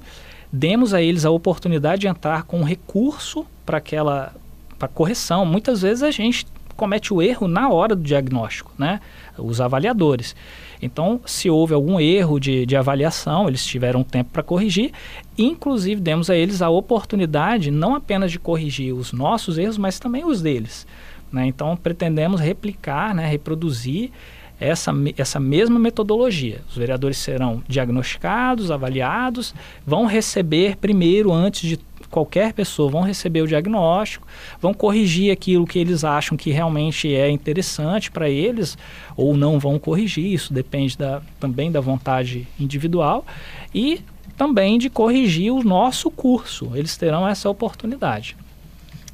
demos 0.52 0.92
a 0.92 1.00
eles 1.00 1.24
a 1.24 1.30
oportunidade 1.30 2.00
de 2.00 2.08
entrar 2.08 2.42
com 2.42 2.60
um 2.60 2.64
recurso 2.64 3.46
para 3.64 3.78
aquela 3.78 4.34
para 4.78 4.88
correção. 4.88 5.44
Muitas 5.44 5.82
vezes 5.82 6.02
a 6.02 6.10
gente 6.10 6.46
comete 6.76 7.12
o 7.12 7.20
erro 7.20 7.48
na 7.48 7.68
hora 7.68 7.96
do 7.96 8.02
diagnóstico, 8.02 8.72
né? 8.78 9.00
Os 9.36 9.60
avaliadores. 9.60 10.36
Então, 10.80 11.20
se 11.26 11.50
houve 11.50 11.74
algum 11.74 11.98
erro 11.98 12.38
de, 12.38 12.64
de 12.64 12.76
avaliação, 12.76 13.48
eles 13.48 13.66
tiveram 13.66 14.04
tempo 14.04 14.30
para 14.32 14.44
corrigir. 14.44 14.92
Inclusive, 15.36 16.00
demos 16.00 16.30
a 16.30 16.36
eles 16.36 16.62
a 16.62 16.68
oportunidade 16.68 17.72
não 17.72 17.96
apenas 17.96 18.30
de 18.30 18.38
corrigir 18.38 18.94
os 18.94 19.12
nossos 19.12 19.58
erros, 19.58 19.76
mas 19.76 19.98
também 19.98 20.24
os 20.24 20.40
deles. 20.40 20.86
Né? 21.32 21.46
Então, 21.46 21.76
pretendemos 21.76 22.40
replicar, 22.40 23.12
né, 23.12 23.26
reproduzir 23.26 24.12
essa, 24.60 24.92
essa 25.16 25.38
mesma 25.38 25.78
metodologia. 25.78 26.60
Os 26.68 26.76
vereadores 26.76 27.18
serão 27.18 27.62
diagnosticados, 27.68 28.70
avaliados, 28.70 29.54
vão 29.86 30.06
receber 30.06 30.76
primeiro, 30.76 31.32
antes 31.32 31.68
de 31.68 31.78
qualquer 32.10 32.52
pessoa, 32.52 32.90
vão 32.90 33.02
receber 33.02 33.42
o 33.42 33.46
diagnóstico, 33.46 34.26
vão 34.60 34.72
corrigir 34.72 35.30
aquilo 35.30 35.66
que 35.66 35.78
eles 35.78 36.04
acham 36.04 36.36
que 36.36 36.50
realmente 36.50 37.14
é 37.14 37.30
interessante 37.30 38.10
para 38.10 38.28
eles, 38.28 38.76
ou 39.16 39.36
não 39.36 39.58
vão 39.58 39.78
corrigir, 39.78 40.32
isso 40.32 40.52
depende 40.52 40.96
da, 40.96 41.20
também 41.38 41.70
da 41.70 41.80
vontade 41.80 42.48
individual, 42.58 43.26
e 43.74 44.00
também 44.36 44.78
de 44.78 44.88
corrigir 44.88 45.52
o 45.52 45.62
nosso 45.62 46.10
curso. 46.10 46.70
Eles 46.74 46.96
terão 46.96 47.28
essa 47.28 47.50
oportunidade. 47.50 48.36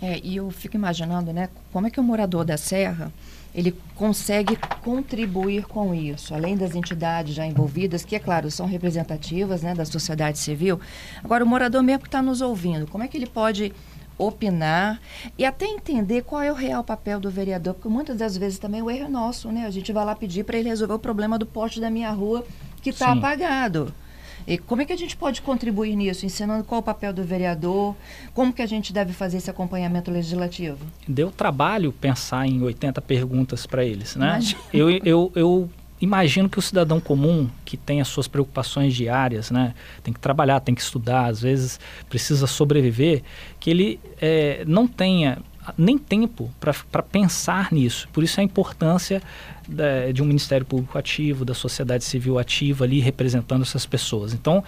É, 0.05 0.21
e 0.23 0.37
eu 0.37 0.51
fico 0.51 0.77
imaginando, 0.77 1.33
né, 1.33 1.49
como 1.73 1.87
é 1.87 1.91
que 1.91 1.99
o 1.99 2.03
morador 2.03 2.45
da 2.45 2.59
Serra 2.59 3.11
ele 3.55 3.75
consegue 3.95 4.55
contribuir 4.83 5.65
com 5.65 5.95
isso, 5.95 6.35
além 6.35 6.59
das 6.59 6.75
entidades 6.75 7.35
já 7.35 7.47
envolvidas, 7.47 8.05
que, 8.05 8.15
é 8.15 8.19
claro, 8.19 8.51
são 8.51 8.67
representativas 8.67 9.63
né, 9.63 9.75
da 9.75 9.87
sociedade 9.87 10.39
civil. 10.39 10.79
Agora, 11.23 11.43
o 11.43 11.47
morador 11.47 11.83
mesmo 11.83 12.03
que 12.03 12.09
está 12.09 12.21
nos 12.21 12.43
ouvindo, 12.43 12.87
como 12.87 13.03
é 13.03 13.09
que 13.09 13.17
ele 13.17 13.27
pode 13.27 13.73
opinar 14.19 15.01
e 15.39 15.45
até 15.45 15.65
entender 15.65 16.23
qual 16.23 16.43
é 16.43 16.53
o 16.53 16.55
real 16.55 16.85
papel 16.85 17.19
do 17.19 17.31
vereador, 17.31 17.73
porque 17.73 17.89
muitas 17.89 18.19
das 18.19 18.37
vezes 18.37 18.59
também 18.59 18.83
o 18.83 18.91
erro 18.91 19.07
é 19.07 19.09
nosso, 19.09 19.51
né? 19.51 19.65
A 19.65 19.71
gente 19.71 19.91
vai 19.91 20.05
lá 20.05 20.15
pedir 20.15 20.45
para 20.45 20.59
ele 20.59 20.69
resolver 20.69 20.95
o 20.95 20.99
problema 20.99 21.39
do 21.39 21.47
poste 21.47 21.81
da 21.81 21.89
minha 21.89 22.11
rua 22.11 22.45
que 22.83 22.91
está 22.91 23.13
apagado. 23.13 23.95
E 24.47 24.59
como 24.59 24.83
é 24.83 24.85
que 24.85 24.93
a 24.93 24.97
gente 24.97 25.17
pode 25.17 25.43
contribuir 25.43 25.97
nisso, 25.97 26.27
ensinando 26.27 26.65
qual 26.65 26.81
o 26.81 26.85
papel 26.85 27.13
do 27.13 27.25
vereador, 27.25 27.95
como 28.33 28.53
que 28.53 28.63
a 28.63 28.67
gente 28.67 28.93
deve 28.93 29.13
fazer 29.13 29.39
esse 29.39 29.51
acompanhamento 29.51 30.11
legislativo? 30.11 30.79
Deu 31.07 31.31
trabalho 31.31 31.93
pensar 31.93 32.47
em 32.47 32.63
80 32.63 33.01
perguntas 33.03 33.67
para 33.67 33.85
eles, 33.85 34.17
né? 34.17 34.41
Eu, 34.73 34.91
eu, 34.91 35.33
eu 35.35 35.71
imagino 36.01 36.49
que 36.49 36.59
o 36.59 36.63
cidadão 36.63 37.01
comum 37.01 37.49
que 37.65 37.77
tem 37.77 38.01
as 38.01 38.09
suas 38.09 38.29
preocupações 38.29 38.95
diárias, 38.95 39.51
né, 39.51 39.75
tem 40.03 40.13
que 40.13 40.21
trabalhar, 40.21 40.61
tem 40.61 40.75
que 40.75 40.83
estudar, 40.83 41.27
às 41.27 41.41
vezes 41.41 41.81
precisa 42.09 42.47
sobreviver, 42.47 43.23
que 43.59 43.71
ele 43.71 44.01
é, 44.21 44.65
não 44.67 44.87
tenha 44.87 45.39
nem 45.77 45.97
tempo 45.97 46.51
para 46.61 47.03
pensar 47.03 47.73
nisso. 47.73 48.09
Por 48.13 48.23
isso 48.23 48.41
a 48.41 48.43
importância 48.43 49.23
da, 49.69 50.13
de 50.13 50.23
um 50.23 50.27
Ministério 50.27 50.67
Público 50.67 50.99
ativo, 50.99 51.45
da 51.45 51.55
sociedade 51.55 52.05
civil 52.05 52.39
ativa 52.39 52.85
ali 52.85 53.01
representando 53.01 53.63
essas 53.63 53.87
pessoas. 53.87 54.35
Então, 54.35 54.63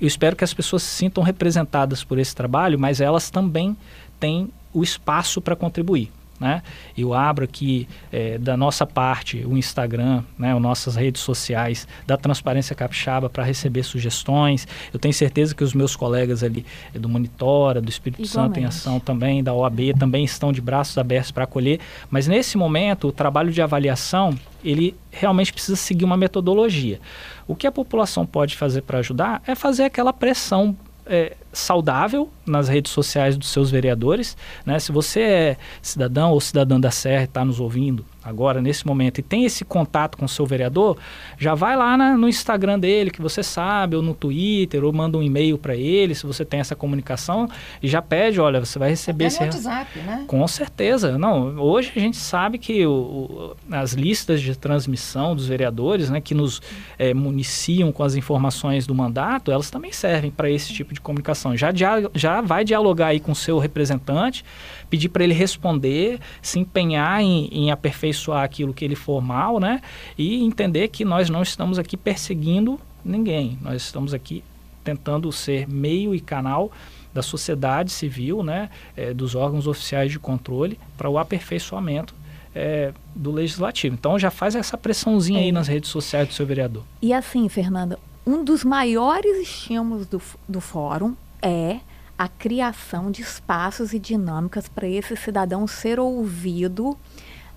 eu 0.00 0.06
espero 0.06 0.36
que 0.36 0.44
as 0.44 0.54
pessoas 0.54 0.82
se 0.82 0.94
sintam 0.94 1.22
representadas 1.22 2.04
por 2.04 2.18
esse 2.18 2.34
trabalho, 2.34 2.78
mas 2.78 3.00
elas 3.00 3.30
também 3.30 3.76
têm 4.18 4.48
o 4.72 4.82
espaço 4.82 5.40
para 5.40 5.56
contribuir. 5.56 6.10
Né? 6.40 6.62
Eu 6.96 7.14
abro 7.14 7.44
aqui 7.44 7.88
é, 8.12 8.38
da 8.38 8.56
nossa 8.56 8.86
parte 8.86 9.44
o 9.44 9.56
Instagram, 9.56 10.22
né, 10.38 10.54
as 10.54 10.60
nossas 10.60 10.96
redes 10.96 11.22
sociais 11.22 11.86
da 12.06 12.16
Transparência 12.16 12.74
Capixaba 12.74 13.28
para 13.28 13.42
receber 13.44 13.82
sugestões. 13.82 14.66
Eu 14.92 14.98
tenho 14.98 15.14
certeza 15.14 15.54
que 15.54 15.64
os 15.64 15.74
meus 15.74 15.96
colegas 15.96 16.42
ali 16.42 16.64
é, 16.94 16.98
do 16.98 17.08
Monitora, 17.08 17.80
do 17.80 17.88
Espírito 17.88 18.22
Igualmente. 18.22 18.54
Santo 18.54 18.60
em 18.60 18.64
Ação 18.64 19.00
também, 19.00 19.42
da 19.42 19.52
OAB, 19.52 19.94
também 19.98 20.24
estão 20.24 20.52
de 20.52 20.60
braços 20.60 20.96
abertos 20.98 21.30
para 21.30 21.44
acolher. 21.44 21.80
Mas 22.10 22.26
nesse 22.26 22.56
momento, 22.56 23.08
o 23.08 23.12
trabalho 23.12 23.50
de 23.50 23.60
avaliação, 23.60 24.38
ele 24.64 24.94
realmente 25.10 25.52
precisa 25.52 25.76
seguir 25.76 26.04
uma 26.04 26.16
metodologia. 26.16 27.00
O 27.46 27.54
que 27.54 27.66
a 27.66 27.72
população 27.72 28.26
pode 28.26 28.56
fazer 28.56 28.82
para 28.82 28.98
ajudar 28.98 29.42
é 29.46 29.54
fazer 29.54 29.84
aquela 29.84 30.12
pressão 30.12 30.76
é, 31.08 31.34
saudável 31.52 32.30
nas 32.46 32.68
redes 32.68 32.92
sociais 32.92 33.36
dos 33.36 33.48
seus 33.48 33.70
vereadores. 33.70 34.36
Né? 34.64 34.78
Se 34.78 34.92
você 34.92 35.20
é 35.20 35.56
cidadão 35.82 36.32
ou 36.32 36.40
cidadã 36.40 36.78
da 36.78 36.90
Serra 36.90 37.22
e 37.22 37.24
está 37.24 37.44
nos 37.44 37.60
ouvindo, 37.60 38.04
agora, 38.22 38.60
nesse 38.60 38.86
momento, 38.86 39.18
e 39.18 39.22
tem 39.22 39.44
esse 39.44 39.64
contato 39.64 40.18
com 40.18 40.26
o 40.26 40.28
seu 40.28 40.44
vereador, 40.44 40.98
já 41.38 41.54
vai 41.54 41.76
lá 41.76 41.96
na, 41.96 42.16
no 42.16 42.28
Instagram 42.28 42.78
dele, 42.78 43.10
que 43.10 43.22
você 43.22 43.42
sabe, 43.42 43.96
ou 43.96 44.02
no 44.02 44.12
Twitter, 44.12 44.84
ou 44.84 44.92
manda 44.92 45.16
um 45.16 45.22
e-mail 45.22 45.56
para 45.56 45.74
ele, 45.74 46.14
se 46.14 46.26
você 46.26 46.44
tem 46.44 46.60
essa 46.60 46.76
comunicação, 46.76 47.48
e 47.82 47.88
já 47.88 48.02
pede, 48.02 48.38
olha, 48.38 48.60
você 48.60 48.78
vai 48.78 48.90
receber 48.90 49.26
Até 49.26 49.48
esse... 49.48 49.56
WhatsApp, 49.56 49.98
né? 50.00 50.24
Com 50.26 50.46
certeza. 50.46 51.16
Não, 51.16 51.58
hoje 51.58 51.92
a 51.96 52.00
gente 52.00 52.18
sabe 52.18 52.58
que 52.58 52.84
o, 52.86 52.90
o, 52.90 53.56
as 53.70 53.94
listas 53.94 54.42
de 54.42 54.54
transmissão 54.54 55.34
dos 55.34 55.46
vereadores, 55.46 56.10
né, 56.10 56.20
que 56.20 56.34
nos 56.34 56.60
é, 56.98 57.14
municiam 57.14 57.90
com 57.90 58.02
as 58.02 58.14
informações 58.14 58.86
do 58.86 58.94
mandato, 58.94 59.50
elas 59.50 59.70
também 59.70 59.92
servem 59.92 60.30
para 60.30 60.50
esse 60.50 60.72
tipo 60.72 60.92
de 60.92 61.00
comunicação. 61.00 61.37
Já, 61.56 61.72
já 62.14 62.40
vai 62.40 62.64
dialogar 62.64 63.08
aí 63.08 63.20
com 63.20 63.32
o 63.32 63.34
seu 63.34 63.58
representante, 63.58 64.44
pedir 64.90 65.08
para 65.08 65.24
ele 65.24 65.34
responder, 65.34 66.18
se 66.42 66.58
empenhar 66.58 67.20
em, 67.20 67.48
em 67.52 67.70
aperfeiçoar 67.70 68.42
aquilo 68.42 68.74
que 68.74 68.84
ele 68.84 68.96
for 68.96 69.20
mal, 69.20 69.60
né? 69.60 69.80
E 70.16 70.42
entender 70.44 70.88
que 70.88 71.04
nós 71.04 71.30
não 71.30 71.42
estamos 71.42 71.78
aqui 71.78 71.96
perseguindo 71.96 72.80
ninguém. 73.04 73.58
Nós 73.62 73.82
estamos 73.82 74.12
aqui 74.12 74.42
tentando 74.84 75.30
ser 75.30 75.68
meio 75.68 76.14
e 76.14 76.20
canal 76.20 76.72
da 77.12 77.22
sociedade 77.22 77.90
civil, 77.90 78.42
né, 78.42 78.70
é, 78.96 79.12
dos 79.12 79.34
órgãos 79.34 79.66
oficiais 79.66 80.10
de 80.10 80.18
controle 80.18 80.78
para 80.96 81.08
o 81.08 81.18
aperfeiçoamento 81.18 82.14
é, 82.54 82.92
do 83.14 83.30
legislativo. 83.30 83.94
Então 83.94 84.18
já 84.18 84.30
faz 84.30 84.54
essa 84.54 84.76
pressãozinha 84.76 85.40
é. 85.40 85.44
aí 85.44 85.52
nas 85.52 85.68
redes 85.68 85.90
sociais 85.90 86.28
do 86.28 86.34
seu 86.34 86.46
vereador. 86.46 86.84
E 87.02 87.12
assim, 87.12 87.48
Fernanda, 87.48 87.98
um 88.26 88.44
dos 88.44 88.64
maiores 88.64 89.36
estímulos 89.38 90.06
do, 90.06 90.20
do 90.48 90.60
fórum 90.60 91.14
é 91.42 91.80
a 92.18 92.26
criação 92.26 93.10
de 93.10 93.22
espaços 93.22 93.92
e 93.92 93.98
dinâmicas 93.98 94.68
para 94.68 94.88
esse 94.88 95.16
cidadão 95.16 95.66
ser 95.66 96.00
ouvido 96.00 96.98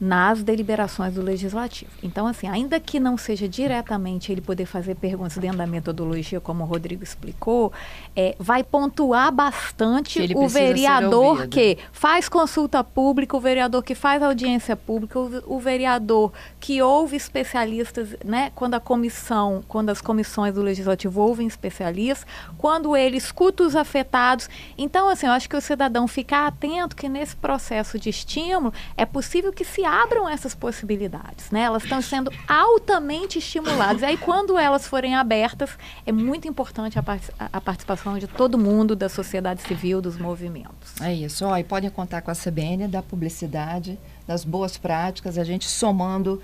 nas 0.01 0.41
deliberações 0.41 1.13
do 1.13 1.21
legislativo. 1.21 1.91
Então, 2.01 2.25
assim, 2.25 2.47
ainda 2.47 2.79
que 2.79 2.99
não 2.99 3.19
seja 3.19 3.47
diretamente 3.47 4.31
ele 4.31 4.41
poder 4.41 4.65
fazer 4.65 4.95
perguntas 4.95 5.37
dentro 5.37 5.59
da 5.59 5.67
metodologia, 5.67 6.41
como 6.41 6.63
o 6.63 6.65
Rodrigo 6.65 7.03
explicou, 7.03 7.71
é, 8.15 8.35
vai 8.39 8.63
pontuar 8.63 9.31
bastante 9.31 10.33
o 10.35 10.47
vereador 10.47 11.47
que 11.47 11.77
faz 11.91 12.27
consulta 12.27 12.83
pública, 12.83 13.37
o 13.37 13.39
vereador 13.39 13.83
que 13.83 13.93
faz 13.93 14.23
audiência 14.23 14.75
pública, 14.75 15.19
o, 15.19 15.55
o, 15.55 15.59
vereador 15.59 16.33
que 16.59 16.81
ouve 16.81 17.15
especialistas, 17.15 18.15
né? 18.25 18.51
Quando 18.55 18.73
a 18.73 18.79
comissão, 18.79 19.63
quando 19.67 19.91
as 19.91 20.01
comissões 20.01 20.55
do 20.55 20.63
legislativo 20.63 21.21
ouvem 21.21 21.45
especialistas, 21.45 22.25
quando 22.57 22.97
ele 22.97 23.17
escuta 23.17 23.61
os 23.61 23.75
afetados. 23.75 24.49
Então, 24.75 25.07
assim, 25.07 25.27
eu 25.27 25.31
acho 25.31 25.47
que 25.47 25.55
o 25.55 25.61
cidadão 25.61 26.07
ficar 26.07 26.47
atento 26.47 26.95
que 26.95 27.07
nesse 27.07 27.35
processo 27.35 27.99
de 27.99 28.09
estímulo 28.09 28.73
é 28.97 29.05
possível 29.05 29.53
que 29.53 29.63
se 29.63 29.90
abram 29.91 30.29
essas 30.29 30.55
possibilidades, 30.55 31.51
né? 31.51 31.63
Elas 31.63 31.83
estão 31.83 32.01
sendo 32.01 32.31
altamente 32.47 33.39
estimuladas. 33.39 34.01
E 34.01 34.05
aí, 34.05 34.17
quando 34.17 34.57
elas 34.57 34.87
forem 34.87 35.15
abertas, 35.15 35.71
é 36.05 36.13
muito 36.13 36.47
importante 36.47 36.97
a, 36.97 37.03
a, 37.51 37.59
participação 37.59 38.17
de 38.17 38.25
todo 38.25 38.57
mundo, 38.57 38.95
da 38.95 39.09
sociedade 39.09 39.61
civil, 39.63 40.01
dos 40.01 40.17
movimentos. 40.17 40.99
É 41.01 41.13
isso. 41.13 41.45
Ó, 41.45 41.57
e 41.57 41.63
podem 41.65 41.89
contar 41.89 42.21
com 42.21 42.31
a 42.31 42.35
CBN, 42.35 42.87
da 42.87 43.03
publicidade, 43.03 43.99
das 44.25 44.45
boas 44.45 44.77
práticas, 44.77 45.37
a 45.37 45.43
gente 45.43 45.67
somando 45.67 46.41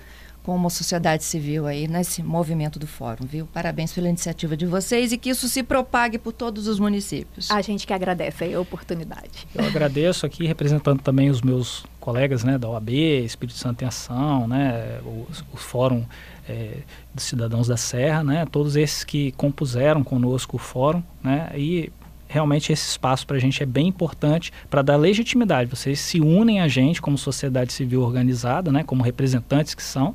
como 0.48 0.70
sociedade 0.70 1.24
civil 1.24 1.66
aí 1.66 1.86
nesse 1.86 2.22
movimento 2.22 2.78
do 2.78 2.86
fórum, 2.86 3.26
viu? 3.26 3.46
Parabéns 3.52 3.92
pela 3.92 4.08
iniciativa 4.08 4.56
de 4.56 4.64
vocês 4.64 5.12
e 5.12 5.18
que 5.18 5.28
isso 5.28 5.46
se 5.46 5.62
propague 5.62 6.16
por 6.16 6.32
todos 6.32 6.66
os 6.66 6.80
municípios. 6.80 7.50
A 7.50 7.60
gente 7.60 7.86
que 7.86 7.92
agradece 7.92 8.54
a 8.54 8.58
oportunidade. 8.58 9.46
Eu 9.54 9.66
agradeço 9.66 10.24
aqui 10.24 10.46
representando 10.46 11.02
também 11.02 11.28
os 11.28 11.42
meus 11.42 11.84
colegas, 12.00 12.44
né, 12.44 12.56
da 12.56 12.66
OAB, 12.66 12.88
Espírito 13.26 13.58
Santo 13.58 13.84
em 13.84 13.86
Ação, 13.86 14.48
né, 14.48 14.98
o, 15.04 15.26
o 15.52 15.56
Fórum 15.58 16.02
é, 16.48 16.78
dos 17.14 17.24
Cidadãos 17.24 17.68
da 17.68 17.76
Serra, 17.76 18.24
né, 18.24 18.46
todos 18.50 18.74
esses 18.74 19.04
que 19.04 19.32
compuseram 19.32 20.02
conosco 20.02 20.56
o 20.56 20.58
fórum, 20.58 21.02
né, 21.22 21.50
e 21.54 21.92
realmente 22.28 22.72
esse 22.72 22.90
espaço 22.90 23.26
para 23.26 23.36
a 23.36 23.40
gente 23.40 23.62
é 23.62 23.66
bem 23.66 23.88
importante 23.88 24.52
para 24.68 24.82
dar 24.82 24.96
legitimidade. 24.96 25.70
Vocês 25.70 25.98
se 25.98 26.20
unem 26.20 26.60
a 26.60 26.68
gente 26.68 27.00
como 27.02 27.16
sociedade 27.18 27.72
civil 27.72 28.02
organizada, 28.02 28.70
né, 28.70 28.84
como 28.84 29.02
representantes 29.02 29.74
que 29.74 29.82
são, 29.82 30.14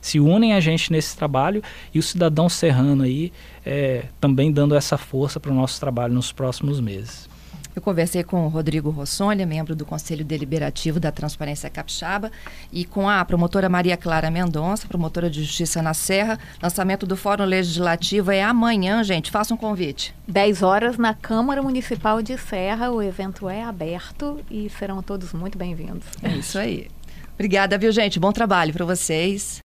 se 0.00 0.18
unem 0.18 0.52
a 0.52 0.60
gente 0.60 0.90
nesse 0.90 1.16
trabalho 1.16 1.62
e 1.94 1.98
o 1.98 2.02
cidadão 2.02 2.48
serrano 2.48 3.04
aí 3.04 3.32
é, 3.64 4.06
também 4.20 4.50
dando 4.50 4.74
essa 4.74 4.98
força 4.98 5.38
para 5.38 5.52
o 5.52 5.54
nosso 5.54 5.78
trabalho 5.78 6.12
nos 6.12 6.32
próximos 6.32 6.80
meses. 6.80 7.31
Eu 7.74 7.80
conversei 7.80 8.22
com 8.22 8.44
o 8.44 8.48
Rodrigo 8.48 8.90
Rossônia, 8.90 9.46
membro 9.46 9.74
do 9.74 9.86
Conselho 9.86 10.24
Deliberativo 10.24 11.00
da 11.00 11.10
Transparência 11.10 11.70
Capixaba, 11.70 12.30
e 12.70 12.84
com 12.84 13.08
a 13.08 13.24
promotora 13.24 13.68
Maria 13.68 13.96
Clara 13.96 14.30
Mendonça, 14.30 14.86
promotora 14.86 15.28
de 15.28 15.42
Justiça 15.42 15.80
na 15.80 15.94
Serra. 15.94 16.38
Lançamento 16.62 17.06
do 17.06 17.16
Fórum 17.16 17.44
Legislativo 17.44 18.30
é 18.30 18.42
amanhã, 18.42 19.02
gente. 19.02 19.30
Faça 19.30 19.54
um 19.54 19.56
convite. 19.56 20.14
10 20.28 20.62
horas 20.62 20.96
na 20.96 21.14
Câmara 21.14 21.62
Municipal 21.62 22.22
de 22.22 22.38
Serra. 22.38 22.90
O 22.90 23.02
evento 23.02 23.48
é 23.48 23.62
aberto 23.62 24.40
e 24.50 24.68
serão 24.68 25.02
todos 25.02 25.32
muito 25.32 25.58
bem-vindos. 25.58 26.06
É 26.22 26.28
isso 26.28 26.58
aí. 26.58 26.88
Obrigada, 27.34 27.76
viu, 27.76 27.90
gente? 27.90 28.20
Bom 28.20 28.30
trabalho 28.30 28.72
para 28.72 28.84
vocês. 28.84 29.60